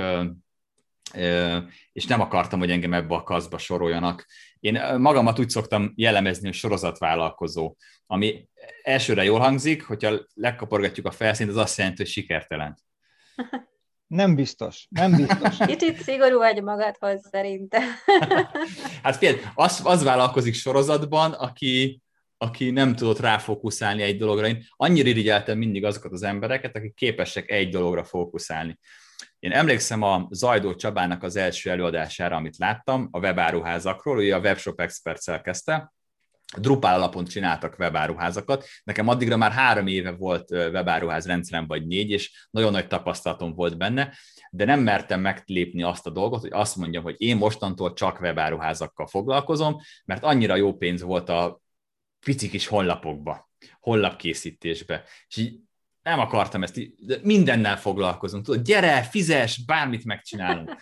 [1.91, 4.25] és nem akartam, hogy engem ebbe a kaszba soroljanak.
[4.59, 7.75] Én magamat úgy szoktam jellemezni, hogy sorozatvállalkozó,
[8.07, 8.47] ami
[8.83, 12.77] elsőre jól hangzik, hogyha legkaporgatjuk a felszínt, az azt jelenti, hogy sikertelen.
[14.07, 15.57] Nem biztos, nem biztos.
[15.67, 17.83] Kicsit szigorú vagy magadhoz szerintem.
[19.03, 22.01] hát figyelj, az, az vállalkozik sorozatban, aki,
[22.37, 24.47] aki nem tudott ráfókuszálni egy dologra.
[24.47, 28.79] Én annyira irigyeltem mindig azokat az embereket, akik képesek egy dologra fókuszálni.
[29.39, 34.79] Én emlékszem a Zajdó Csabának az első előadására, amit láttam, a webáruházakról, ugye a Webshop
[34.79, 35.93] Expert kezdte,
[36.57, 38.65] Drupal alapon csináltak webáruházakat.
[38.83, 43.77] Nekem addigra már három éve volt webáruház rendszerem, vagy négy, és nagyon nagy tapasztalatom volt
[43.77, 44.13] benne,
[44.51, 49.07] de nem mertem meglépni azt a dolgot, hogy azt mondjam, hogy én mostantól csak webáruházakkal
[49.07, 51.61] foglalkozom, mert annyira jó pénz volt a
[52.25, 53.49] pici kis honlapokba,
[53.79, 55.03] honlapkészítésbe.
[55.27, 55.59] És így
[56.03, 58.45] nem akartam ezt, de mindennel foglalkozunk.
[58.45, 60.75] Tudod, gyere, fizes, bármit megcsinálunk.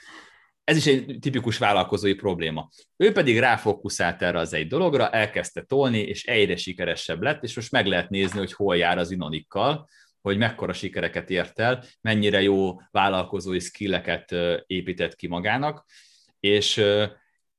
[0.63, 2.69] Ez is egy tipikus vállalkozói probléma.
[2.97, 7.71] Ő pedig ráfókuszált erre az egy dologra, elkezdte tolni, és egyre sikeresebb lett, és most
[7.71, 9.87] meg lehet nézni, hogy hol jár az inonikkal,
[10.21, 14.35] hogy mekkora sikereket ért el, mennyire jó vállalkozói skilleket
[14.67, 15.85] épített ki magának,
[16.39, 16.83] és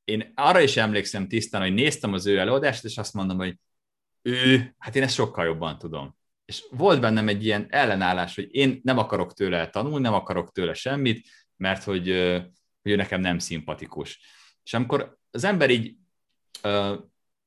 [0.04, 3.56] én arra is emlékszem tisztán, hogy néztem az ő előadást, és azt mondom, hogy
[4.22, 6.16] ő, hát én ezt sokkal jobban tudom.
[6.44, 10.74] És volt bennem egy ilyen ellenállás, hogy én nem akarok tőle tanulni, nem akarok tőle
[10.74, 12.08] semmit, mert hogy,
[12.82, 14.20] hogy ő nekem nem szimpatikus.
[14.64, 15.96] És amikor az ember így
[16.62, 16.98] uh,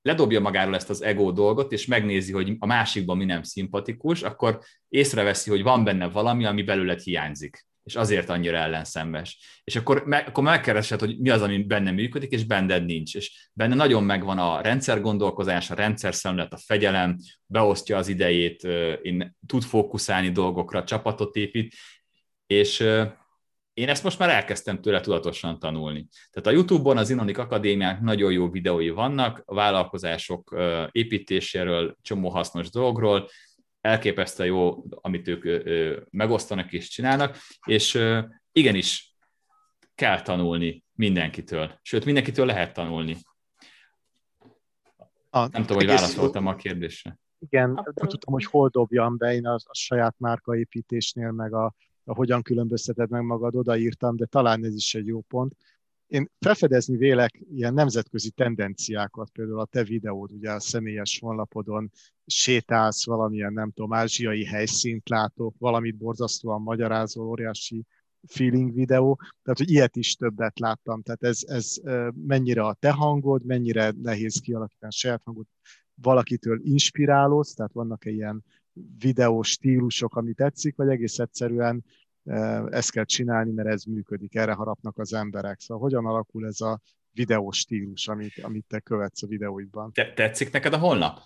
[0.01, 4.59] ledobja magáról ezt az ego dolgot, és megnézi, hogy a másikban mi nem szimpatikus, akkor
[4.89, 7.65] észreveszi, hogy van benne valami, ami belőled hiányzik.
[7.83, 9.61] és azért annyira ellenszembes.
[9.63, 13.15] És akkor, meg, akkor megkeresed, hogy mi az, ami benne működik, és benned nincs.
[13.15, 18.63] És benne nagyon megvan a rendszergondolkozás, a szemlet, a fegyelem, beosztja az idejét,
[19.01, 21.73] én tud fókuszálni dolgokra, csapatot épít,
[22.47, 22.83] és
[23.76, 26.07] én ezt most már elkezdtem tőle tudatosan tanulni.
[26.32, 30.55] Tehát a YouTube-on az Inonik Akadémiák nagyon jó videói vannak, a vállalkozások
[30.91, 33.30] építéséről, csomó hasznos dologról,
[33.82, 35.63] elképesztően jó, amit ők
[36.11, 37.99] megosztanak és csinálnak, és
[38.51, 39.15] igenis
[39.95, 43.17] kell tanulni mindenkitől, sőt, mindenkitől lehet tanulni.
[45.30, 47.17] A, nem tudom, hogy válaszoltam a kérdésre.
[47.39, 51.76] Igen, nem tudtam, hogy hol dobjam be, én a, a saját márkaépítésnél, meg a
[52.13, 55.55] hogyan különbözteted meg magad, odaírtam, de talán ez is egy jó pont.
[56.07, 61.91] Én felfedezni vélek ilyen nemzetközi tendenciákat, például a te videód, ugye a személyes honlapodon
[62.25, 67.85] sétálsz valamilyen, nem tudom, ázsiai helyszínt látok, valamit borzasztóan magyarázol, óriási
[68.27, 71.75] feeling videó, tehát hogy ilyet is többet láttam, tehát ez, ez
[72.25, 75.45] mennyire a te hangod, mennyire nehéz kialakítani a saját hangod,
[76.01, 78.43] valakitől inspirálódsz, tehát vannak-e ilyen
[78.97, 81.86] videós stílusok, ami tetszik, vagy egész egyszerűen
[82.69, 85.59] ezt kell csinálni, mert ez működik, erre harapnak az emberek.
[85.59, 86.80] Szóval hogyan alakul ez a
[87.11, 89.91] videós stílus, amit, amit te követsz a videóidban?
[89.91, 91.19] Te, tetszik neked a honlap?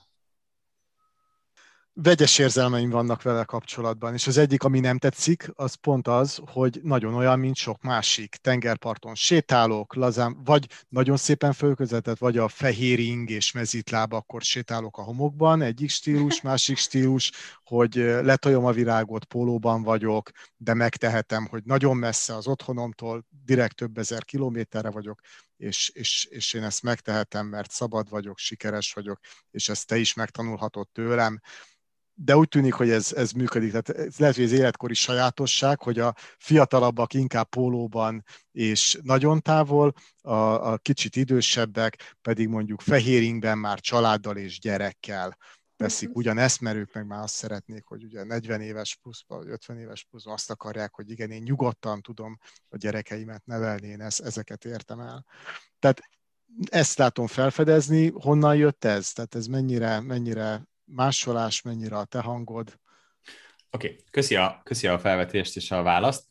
[2.02, 6.80] Vegyes érzelmeim vannak vele kapcsolatban, és az egyik, ami nem tetszik, az pont az, hogy
[6.84, 8.36] nagyon olyan, mint sok másik.
[8.36, 14.98] Tengerparton sétálok, lazán, vagy nagyon szépen fölközetett, vagy a fehér ing és mezítláb, akkor sétálok
[14.98, 17.32] a homokban, egyik stílus, másik stílus,
[17.64, 23.98] hogy letoljam a virágot, pólóban vagyok, de megtehetem, hogy nagyon messze az otthonomtól, direkt több
[23.98, 25.20] ezer kilométerre vagyok,
[25.58, 29.20] és, és, és én ezt megtehetem, mert szabad vagyok, sikeres vagyok,
[29.52, 31.40] és ezt te is megtanulhatod tőlem
[32.22, 33.72] de úgy tűnik, hogy ez, ez működik.
[33.72, 39.94] Tehát ez lehet, hogy az életkori sajátosság, hogy a fiatalabbak inkább pólóban és nagyon távol,
[40.22, 40.34] a,
[40.72, 45.38] a kicsit idősebbek pedig mondjuk fehéringben már családdal és gyerekkel
[45.76, 46.18] teszik mhm.
[46.18, 50.06] ugyanezt, mert ők meg már azt szeretnék, hogy ugye 40 éves plusz, vagy 50 éves
[50.10, 52.38] plusz azt akarják, hogy igen, én nyugodtan tudom
[52.70, 55.26] a gyerekeimet nevelni, én ezt, ezeket értem el.
[55.80, 56.02] Tehát
[56.70, 59.12] ezt látom felfedezni, honnan jött ez?
[59.12, 62.80] Tehát ez mennyire, mennyire másolás, mennyire a te hangod.
[63.72, 64.04] Oké, okay.
[64.12, 66.26] köszi, a, köszi a felvetést és a választ.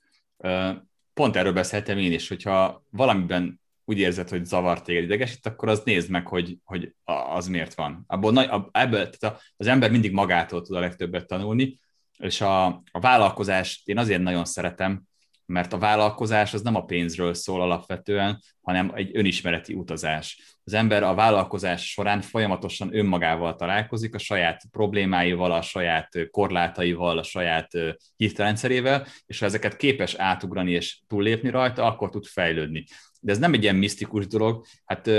[1.15, 5.83] Pont erről beszéltem én is, hogyha valamiben úgy érzed, hogy zavar téged idegesít, akkor az
[5.85, 8.05] nézd meg, hogy, hogy az miért van.
[8.07, 11.79] Abból, ebből, tehát az ember mindig magától tud a legtöbbet tanulni,
[12.19, 15.08] és a, a vállalkozást én azért nagyon szeretem,
[15.49, 20.59] mert a vállalkozás az nem a pénzről szól alapvetően, hanem egy önismereti utazás.
[20.64, 27.22] Az ember a vállalkozás során folyamatosan önmagával találkozik, a saját problémáival, a saját korlátaival, a
[27.22, 27.70] saját
[28.16, 32.84] hívtelendszerével, és ha ezeket képes átugrani és túllépni rajta, akkor tud fejlődni.
[33.20, 35.11] De ez nem egy ilyen misztikus dolog, hát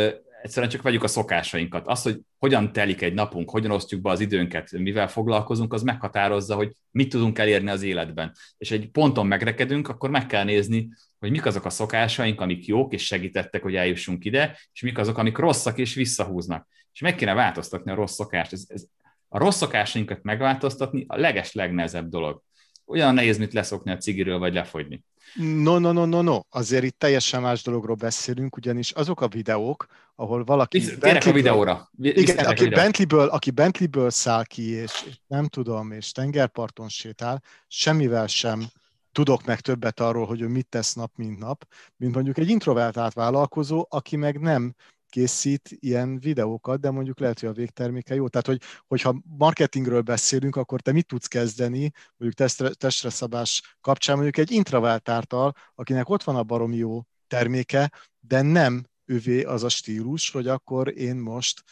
[0.42, 1.88] egyszerűen csak vegyük a szokásainkat.
[1.88, 6.56] Az, hogy hogyan telik egy napunk, hogyan osztjuk be az időnket, mivel foglalkozunk, az meghatározza,
[6.56, 8.36] hogy mit tudunk elérni az életben.
[8.58, 12.94] És egy ponton megrekedünk, akkor meg kell nézni, hogy mik azok a szokásaink, amik jók
[12.94, 16.68] és segítettek, hogy eljussunk ide, és mik azok, amik rosszak és visszahúznak.
[16.94, 18.54] És meg kéne változtatni a rossz szokást.
[18.54, 18.86] Ez, ez,
[19.28, 22.42] a rossz szokásainkat megváltoztatni a leges legnehezebb dolog.
[22.86, 25.04] Olyan nehéz, mint leszokni a cigiről, vagy lefogyni.
[25.36, 26.39] No, no, no, no, no.
[26.49, 30.97] Azért itt teljesen más dologról beszélünk, ugyanis azok a videók, ahol valaki...
[30.99, 31.89] Térek a videóra.
[31.97, 32.82] Igen, aki, videó.
[32.82, 38.67] Bentleyből, aki Bentleyből száll ki, és, és nem tudom, és tengerparton sétál, semmivel sem
[39.11, 41.67] tudok meg többet arról, hogy ő mit tesz nap, mint nap,
[41.97, 44.73] mint mondjuk egy introvertált vállalkozó, aki meg nem
[45.10, 48.28] készít ilyen videókat, de mondjuk lehet, hogy a végterméke jó.
[48.28, 54.16] Tehát, hogy, hogyha marketingről beszélünk, akkor te mit tudsz kezdeni, mondjuk testre, testre szabás kapcsán,
[54.16, 59.70] mondjuk egy introváltártal, akinek ott van a barom jó terméke, de nem ővé az a
[59.70, 61.64] stílus, hogy akkor én most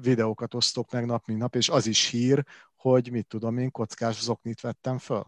[0.00, 2.44] videókat osztok meg nap, mint nap, és az is hír,
[2.74, 5.24] hogy mit tudom én, kockás zoknit vettem föl.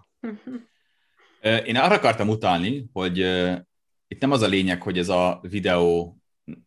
[1.41, 3.19] Én arra akartam utalni, hogy
[4.09, 6.19] itt nem az a lényeg, hogy ez a videó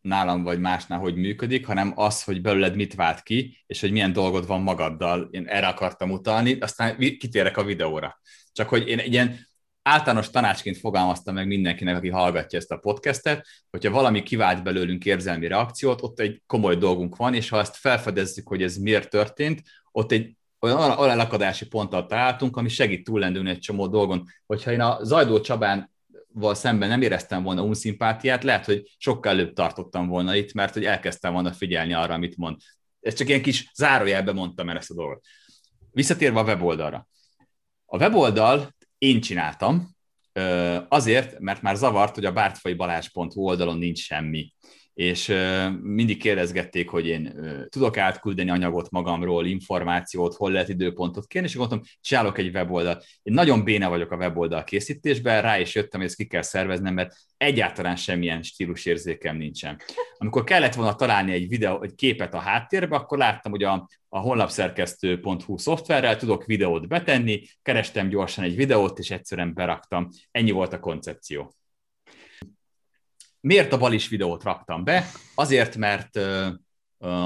[0.02, 4.14] nálam vagy másnál hogy működik, hanem az, hogy belőled mit vált ki, és hogy milyen
[4.14, 5.28] dolgod van magaddal.
[5.32, 8.20] Én erre akartam utalni, aztán kitérek a videóra.
[8.52, 9.50] Csak hogy én egy ilyen
[9.82, 15.48] általános tanácsként fogalmaztam meg mindenkinek, aki hallgatja ezt a podcastet, hogyha valami kivált belőlünk érzelmi
[15.48, 19.62] reakciót, ott egy komoly dolgunk van, és ha ezt felfedezzük, hogy ez miért történt,
[19.92, 24.24] ott egy olyan, olyan lakadási ponttal találtunk, ami segít túllendülni egy csomó dolgon.
[24.46, 25.92] Hogyha én a Zajdó Csabán
[26.34, 30.86] val szemben nem éreztem volna unszimpátiát, lehet, hogy sokkal előbb tartottam volna itt, mert hogy
[30.86, 32.58] elkezdtem volna figyelni arra, amit mond.
[33.00, 35.26] Ez csak ilyen kis zárójelben mondtam el ezt a dolgot.
[35.92, 37.08] Visszatérve a weboldalra.
[37.86, 40.00] A weboldal én csináltam,
[40.88, 44.54] Azért, mert már zavart, hogy a bártfaibalás.hu oldalon nincs semmi
[44.94, 45.34] és
[45.82, 47.34] mindig kérdezgették, hogy én
[47.70, 53.06] tudok átküldeni anyagot magamról, információt, hol lehet időpontot kérni, és mondtam, csinálok egy weboldalt.
[53.24, 56.94] Én nagyon béne vagyok a weboldal készítésben, rá is jöttem, hogy ezt ki kell szerveznem,
[56.94, 59.82] mert egyáltalán semmilyen stílusérzékem nincsen.
[60.18, 64.20] Amikor kellett volna találni egy videó, egy képet a háttérbe, akkor láttam, hogy a, a
[64.20, 70.10] honlapszerkesztő.hu szoftverrel tudok videót betenni, kerestem gyorsan egy videót, és egyszerűen beraktam.
[70.32, 71.56] Ennyi volt a koncepció.
[73.42, 75.06] Miért a Balis videót raktam be?
[75.36, 76.20] Azért, mert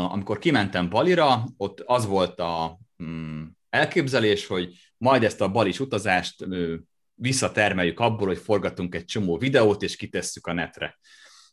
[0.10, 6.46] amikor kimentem Balira, ott az volt a mm, elképzelés, hogy majd ezt a Balis utazást
[7.14, 11.00] visszatermeljük abból, hogy forgatunk egy csomó videót, és kitesszük a netre.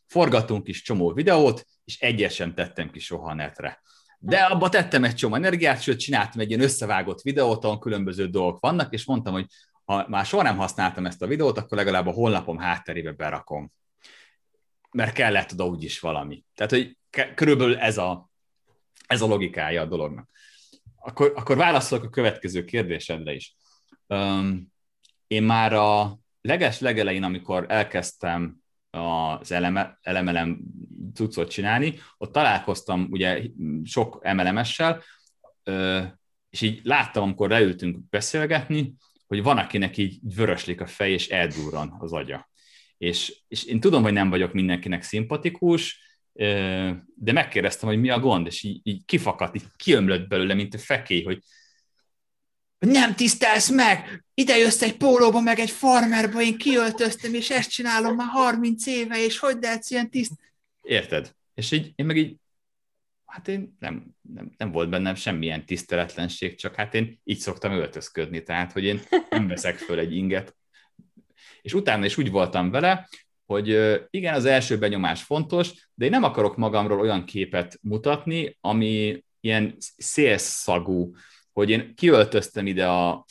[0.07, 3.81] Forgatunk is csomó videót, és egyet sem tettem ki soha a netre.
[4.19, 8.59] De abba tettem egy csomó energiát, sőt csináltam egy ilyen összevágott videót, ahol különböző dolgok
[8.59, 9.45] vannak, és mondtam, hogy
[9.85, 13.71] ha már soha nem használtam ezt a videót, akkor legalább a honlapom hátterébe berakom
[14.93, 16.43] mert kellett oda úgyis valami.
[16.55, 16.97] Tehát, hogy
[17.35, 18.29] körülbelül ez a,
[19.07, 20.29] ez a logikája a dolognak.
[20.95, 23.55] Akkor, akkor válaszolok a következő kérdésedre is.
[24.07, 24.71] Um,
[25.27, 30.59] én már a leges legelején, amikor elkezdtem az eleme, elemelem
[31.13, 33.41] cuccot csinálni, ott találkoztam ugye
[33.83, 35.03] sok emelemessel,
[36.49, 38.93] és így láttam, amikor leültünk beszélgetni,
[39.27, 42.49] hogy van, akinek így vöröslik a fej, és eldurran az agya
[43.03, 46.01] és, és én tudom, hogy nem vagyok mindenkinek szimpatikus,
[47.15, 50.77] de megkérdeztem, hogy mi a gond, és így, így kifakadt, így kiömlött belőle, mint a
[50.77, 51.39] fekély, hogy
[52.79, 58.15] nem tisztelsz meg, ide jössz egy pólóba, meg egy farmerba, én kiöltöztem, és ezt csinálom
[58.15, 60.33] már 30 éve, és hogy lehetsz ilyen tiszt...
[60.81, 61.35] Érted?
[61.53, 62.35] És így, én meg így,
[63.25, 68.43] hát én nem, nem, nem volt bennem semmilyen tiszteletlenség, csak hát én így szoktam öltözködni,
[68.43, 70.55] tehát, hogy én nem veszek föl egy inget,
[71.63, 73.09] és utána is úgy voltam vele,
[73.45, 79.23] hogy igen, az első benyomás fontos, de én nem akarok magamról olyan képet mutatni, ami
[79.39, 81.15] ilyen szélszagú,
[81.53, 83.25] hogy én kiöltöztem ide a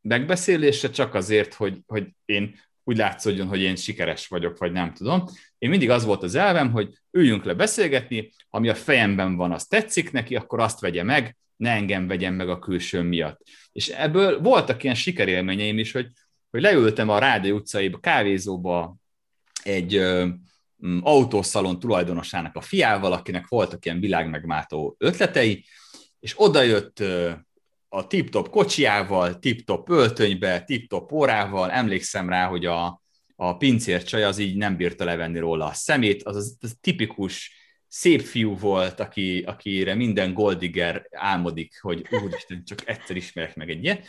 [0.00, 5.24] megbeszélésre csak azért, hogy, hogy én úgy látszódjon, hogy én sikeres vagyok, vagy nem tudom.
[5.58, 9.66] Én mindig az volt az elvem, hogy üljünk le beszélgetni, ami a fejemben van, az
[9.66, 13.40] tetszik neki, akkor azt vegye meg, ne engem vegyen meg a külső miatt.
[13.72, 16.06] És ebből voltak ilyen sikerélményeim is, hogy
[16.50, 18.96] hogy leültem a Rádió utcai kávézóba
[19.62, 20.28] egy ö,
[21.00, 25.64] autószalon tulajdonosának a fiával, akinek voltak ilyen világmegmátó ötletei,
[26.20, 27.32] és odajött ö,
[27.88, 33.02] a tip-top kocsiával, tip-top öltönybe, tip-top órával, emlékszem rá, hogy a,
[33.36, 37.52] a pincér csaj az így nem bírta levenni róla a szemét, az, az tipikus
[37.86, 43.84] szép fiú volt, aki, akire minden goldiger álmodik, hogy úristen, csak egyszer ismerek meg egy
[43.84, 44.06] ilyet.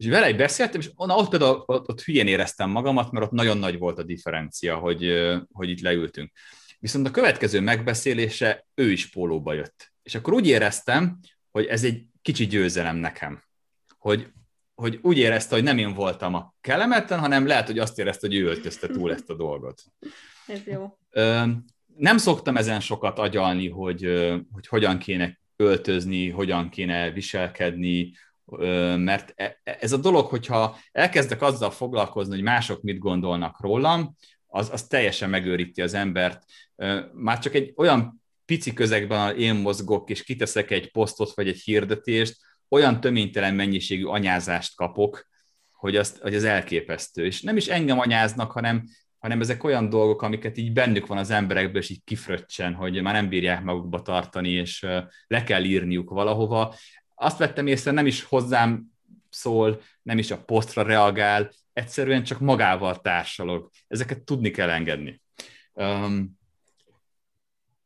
[0.00, 3.58] És vele beszéltem, és onnan ott például ott, ott hülyén éreztem magamat, mert ott nagyon
[3.58, 6.32] nagy volt a differencia, hogy, hogy itt leültünk.
[6.78, 9.92] Viszont a következő megbeszélése ő is pólóba jött.
[10.02, 11.18] És akkor úgy éreztem,
[11.50, 13.42] hogy ez egy kicsi győzelem nekem.
[13.98, 14.26] Hogy,
[14.74, 18.36] hogy úgy érezte, hogy nem én voltam a kellemetlen, hanem lehet, hogy azt érezte, hogy
[18.36, 19.82] ő öltözte túl ezt a dolgot.
[20.46, 20.98] Ez jó.
[21.96, 24.02] Nem szoktam ezen sokat agyalni, hogy,
[24.52, 28.12] hogy hogyan kéne öltözni, hogyan kéne viselkedni,
[28.96, 34.14] mert e, e, ez a dolog, hogyha elkezdek azzal foglalkozni, hogy mások mit gondolnak rólam,
[34.46, 36.44] az, az teljesen megőríti az embert.
[37.12, 41.60] Már csak egy olyan pici közegben, ahol én mozgok, és kiteszek egy posztot vagy egy
[41.60, 42.36] hirdetést,
[42.68, 45.28] olyan töménytelen mennyiségű anyázást kapok,
[45.72, 47.24] hogy, azt, hogy ez elképesztő.
[47.24, 48.84] És nem is engem anyáznak, hanem,
[49.18, 53.14] hanem ezek olyan dolgok, amiket így bennük van az emberekből, és így kifröccsen, hogy már
[53.14, 54.86] nem bírják magukba tartani, és
[55.26, 56.74] le kell írniuk valahova
[57.20, 58.86] azt vettem észre, nem is hozzám
[59.30, 63.70] szól, nem is a posztra reagál, egyszerűen csak magával társalog.
[63.88, 65.22] Ezeket tudni kell engedni.
[65.72, 66.38] Um,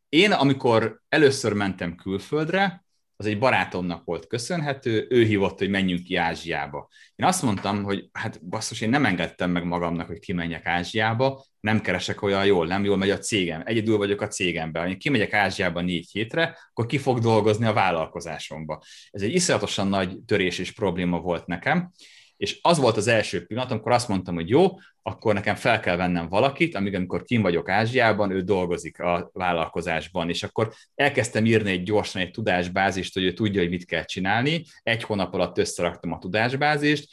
[0.09, 2.84] én, amikor először mentem külföldre,
[3.17, 6.89] az egy barátomnak volt köszönhető, ő hívott, hogy menjünk ki Ázsiába.
[7.17, 11.81] Én azt mondtam, hogy hát basszus, én nem engedtem meg magamnak, hogy kimenjek Ázsiába, nem
[11.81, 14.83] keresek olyan jól, nem jól megy a cégem, egyedül vagyok a cégemben.
[14.83, 18.83] Ha én kimegyek Ázsiába négy hétre, akkor ki fog dolgozni a vállalkozásomba.
[19.11, 21.93] Ez egy iszonyatosan nagy törés és probléma volt nekem,
[22.37, 25.97] és az volt az első pillanat, amikor azt mondtam, hogy jó, akkor nekem fel kell
[25.97, 31.71] vennem valakit, amíg amikor kim vagyok Ázsiában, ő dolgozik a vállalkozásban, és akkor elkezdtem írni
[31.71, 34.65] egy gyorsan egy tudásbázist, hogy ő tudja, hogy mit kell csinálni.
[34.83, 37.09] Egy hónap alatt összeraktam a tudásbázist,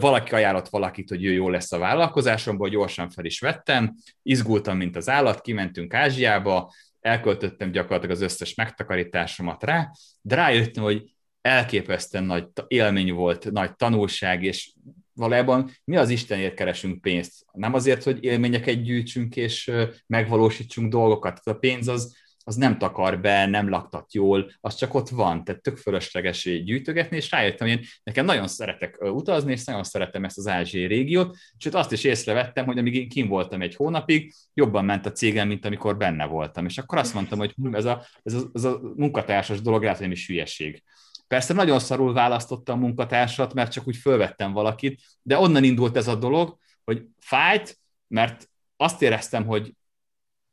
[0.00, 4.96] valaki ajánlott valakit, hogy ő jó lesz a vállalkozásomban, gyorsan fel is vettem, izgultam, mint
[4.96, 9.90] az állat, kimentünk Ázsiába, elköltöttem gyakorlatilag az összes megtakarításomat rá,
[10.20, 11.15] de rájöttem, hogy
[11.46, 14.72] elképesztően nagy élmény volt, nagy tanulság, és
[15.12, 17.46] valójában mi az Istenért keresünk pénzt?
[17.52, 19.72] Nem azért, hogy élményeket gyűjtsünk és
[20.06, 21.40] megvalósítsunk dolgokat.
[21.44, 22.16] A pénz az,
[22.48, 27.16] az nem takar be, nem laktat jól, az csak ott van, tehát tök fölösleges gyűjtögetni,
[27.16, 31.36] és rájöttem, hogy én nekem nagyon szeretek utazni, és nagyon szeretem ezt az ázsiai régiót,
[31.58, 35.48] és azt is észrevettem, hogy amíg én kim voltam egy hónapig, jobban ment a cégem,
[35.48, 36.64] mint amikor benne voltam.
[36.64, 40.06] És akkor azt mondtam, hogy ez a, ez a, ez a munkatársas dolog lehet, hogy
[40.06, 40.82] nem is hülyeség.
[41.26, 46.08] Persze nagyon szarul választottam a munkatársat, mert csak úgy fölvettem valakit, de onnan indult ez
[46.08, 49.74] a dolog, hogy fájt, mert azt éreztem, hogy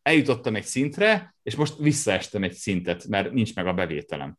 [0.02, 4.38] eljutottam egy szintre, és most visszaestem egy szintet, mert nincs meg a bevételem.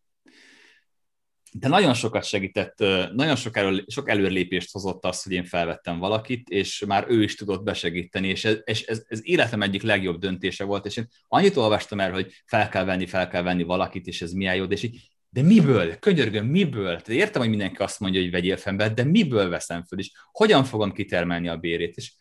[1.53, 2.79] De nagyon sokat segített,
[3.13, 7.35] nagyon sok, elő, sok előrelépést hozott az, hogy én felvettem valakit, és már ő is
[7.35, 11.57] tudott besegíteni, és ez, és ez, ez életem egyik legjobb döntése volt, és én annyit
[11.57, 14.83] olvastam el, hogy fel kell venni, fel kell venni valakit, és ez milyen jó, és
[14.83, 15.99] így, de miből?
[15.99, 17.01] Könyörgöm, miből?
[17.07, 20.65] De értem, hogy mindenki azt mondja, hogy vegyél fel de miből veszem föl, és hogyan
[20.65, 21.97] fogom kitermelni a bérét?
[21.97, 22.13] És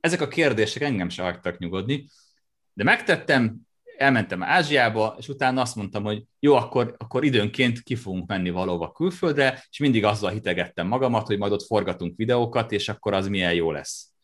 [0.00, 2.08] ezek a kérdések engem se hagytak nyugodni,
[2.72, 3.56] de megtettem,
[3.98, 8.92] elmentem Ázsiába, és utána azt mondtam, hogy jó, akkor, akkor időnként ki fogunk menni valóba
[8.92, 13.54] külföldre, és mindig azzal hitegettem magamat, hogy majd ott forgatunk videókat, és akkor az milyen
[13.54, 14.15] jó lesz.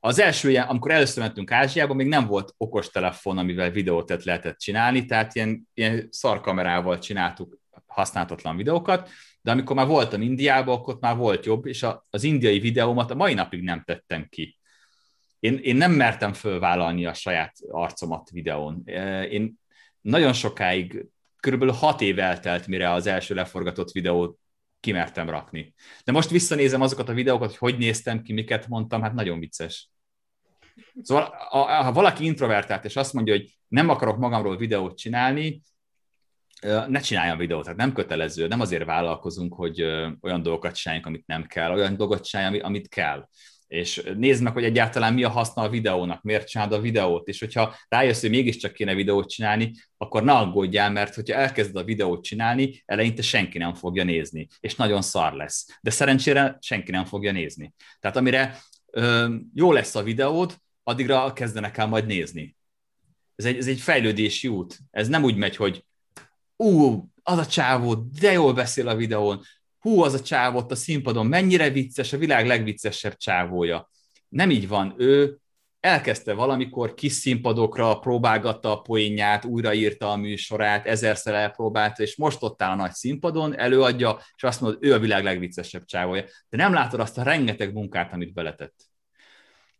[0.00, 5.04] Az első amikor először mentünk Ázsiába, még nem volt okos telefon, amivel videót lehetett csinálni,
[5.04, 9.10] tehát ilyen, ilyen szarkamerával csináltuk használhatatlan videókat,
[9.42, 13.34] de amikor már voltam Indiában, akkor már volt jobb, és az indiai videómat a mai
[13.34, 14.58] napig nem tettem ki
[15.40, 18.82] én, én nem mertem fölvállalni a saját arcomat videón.
[19.30, 19.58] Én
[20.00, 21.06] nagyon sokáig,
[21.40, 24.38] körülbelül hat év eltelt, mire az első leforgatott videót
[24.80, 25.74] kimertem rakni.
[26.04, 29.90] De most visszanézem azokat a videókat, hogy hogy néztem ki, miket mondtam, hát nagyon vicces.
[31.02, 31.24] Szóval
[31.82, 35.62] ha valaki introvertált, és azt mondja, hogy nem akarok magamról videót csinálni,
[36.88, 39.82] ne csináljon videót, tehát nem kötelező, nem azért vállalkozunk, hogy
[40.20, 43.28] olyan dolgokat csináljunk, amit nem kell, olyan dolgot csináljunk, amit kell
[43.70, 47.38] és nézd meg, hogy egyáltalán mi a haszna a videónak, miért csinálod a videót, és
[47.38, 52.24] hogyha rájössz, hogy mégiscsak kéne videót csinálni, akkor ne aggódjál, mert hogyha elkezded a videót
[52.24, 55.66] csinálni, eleinte senki nem fogja nézni, és nagyon szar lesz.
[55.80, 57.74] De szerencsére senki nem fogja nézni.
[58.00, 58.58] Tehát amire
[58.90, 62.56] ö, jó lesz a videód, addigra kezdenek el majd nézni.
[63.36, 64.78] Ez egy, ez egy fejlődési út.
[64.90, 65.84] Ez nem úgy megy, hogy
[66.56, 69.42] ú, az a csávó, de jól beszél a videón,
[69.80, 73.90] hú, az a csávó ott a színpadon, mennyire vicces, a világ legviccesebb csávója.
[74.28, 75.38] Nem így van, ő
[75.80, 82.62] elkezdte valamikor kis színpadokra, próbálgatta a poénját, újraírta a műsorát, ezerszer elpróbálta, és most ott
[82.62, 86.24] áll a nagy színpadon, előadja, és azt mondod, ő a világ legviccesebb csávója.
[86.48, 88.89] De nem látod azt a rengeteg munkát, amit beletett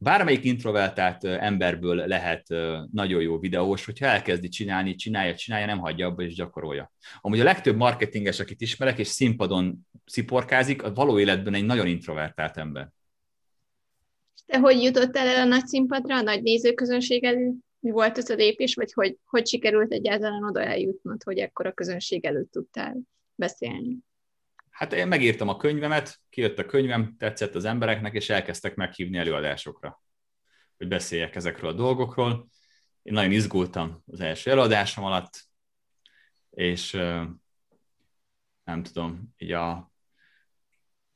[0.02, 2.48] bármelyik introvertált emberből lehet
[2.92, 6.92] nagyon jó videós, hogyha elkezdi csinálni, csinálja, csinálja, nem hagyja abba és gyakorolja.
[7.20, 12.56] Amúgy a legtöbb marketinges, akit ismerek, és színpadon sziporkázik, a való életben egy nagyon introvertált
[12.56, 12.88] ember.
[14.46, 17.54] Te hogy jutottál el a nagy színpadra, a nagy nézőközönség elő?
[17.80, 21.72] Mi volt az a lépés, vagy hogy, hogy sikerült egyáltalán oda eljutnod, hogy ekkor a
[21.72, 22.96] közönség előtt tudtál
[23.34, 23.98] beszélni?
[24.80, 30.02] Hát én megírtam a könyvemet, kijött a könyvem, tetszett az embereknek, és elkezdtek meghívni előadásokra,
[30.76, 32.48] hogy beszéljek ezekről a dolgokról.
[33.02, 35.44] Én nagyon izgultam az első előadásom alatt,
[36.50, 36.92] és
[38.64, 39.92] nem tudom, így a,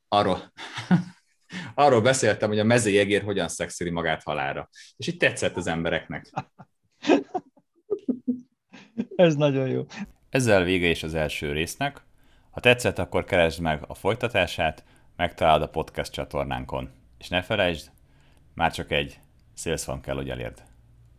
[0.07, 0.51] arról,
[1.75, 4.69] arról beszéltem, hogy a mezőjegér hogyan szexeli magát halára.
[4.97, 6.31] És így tetszett az embereknek.
[9.15, 9.85] Ez nagyon jó.
[10.29, 12.04] Ezzel vége is az első résznek.
[12.55, 14.83] Ha tetszett, akkor keresd meg a folytatását,
[15.15, 16.89] megtalálod a podcast csatornánkon.
[17.17, 17.91] És ne felejtsd,
[18.53, 19.19] már csak egy
[19.55, 20.63] Sales kell, hogy elérd.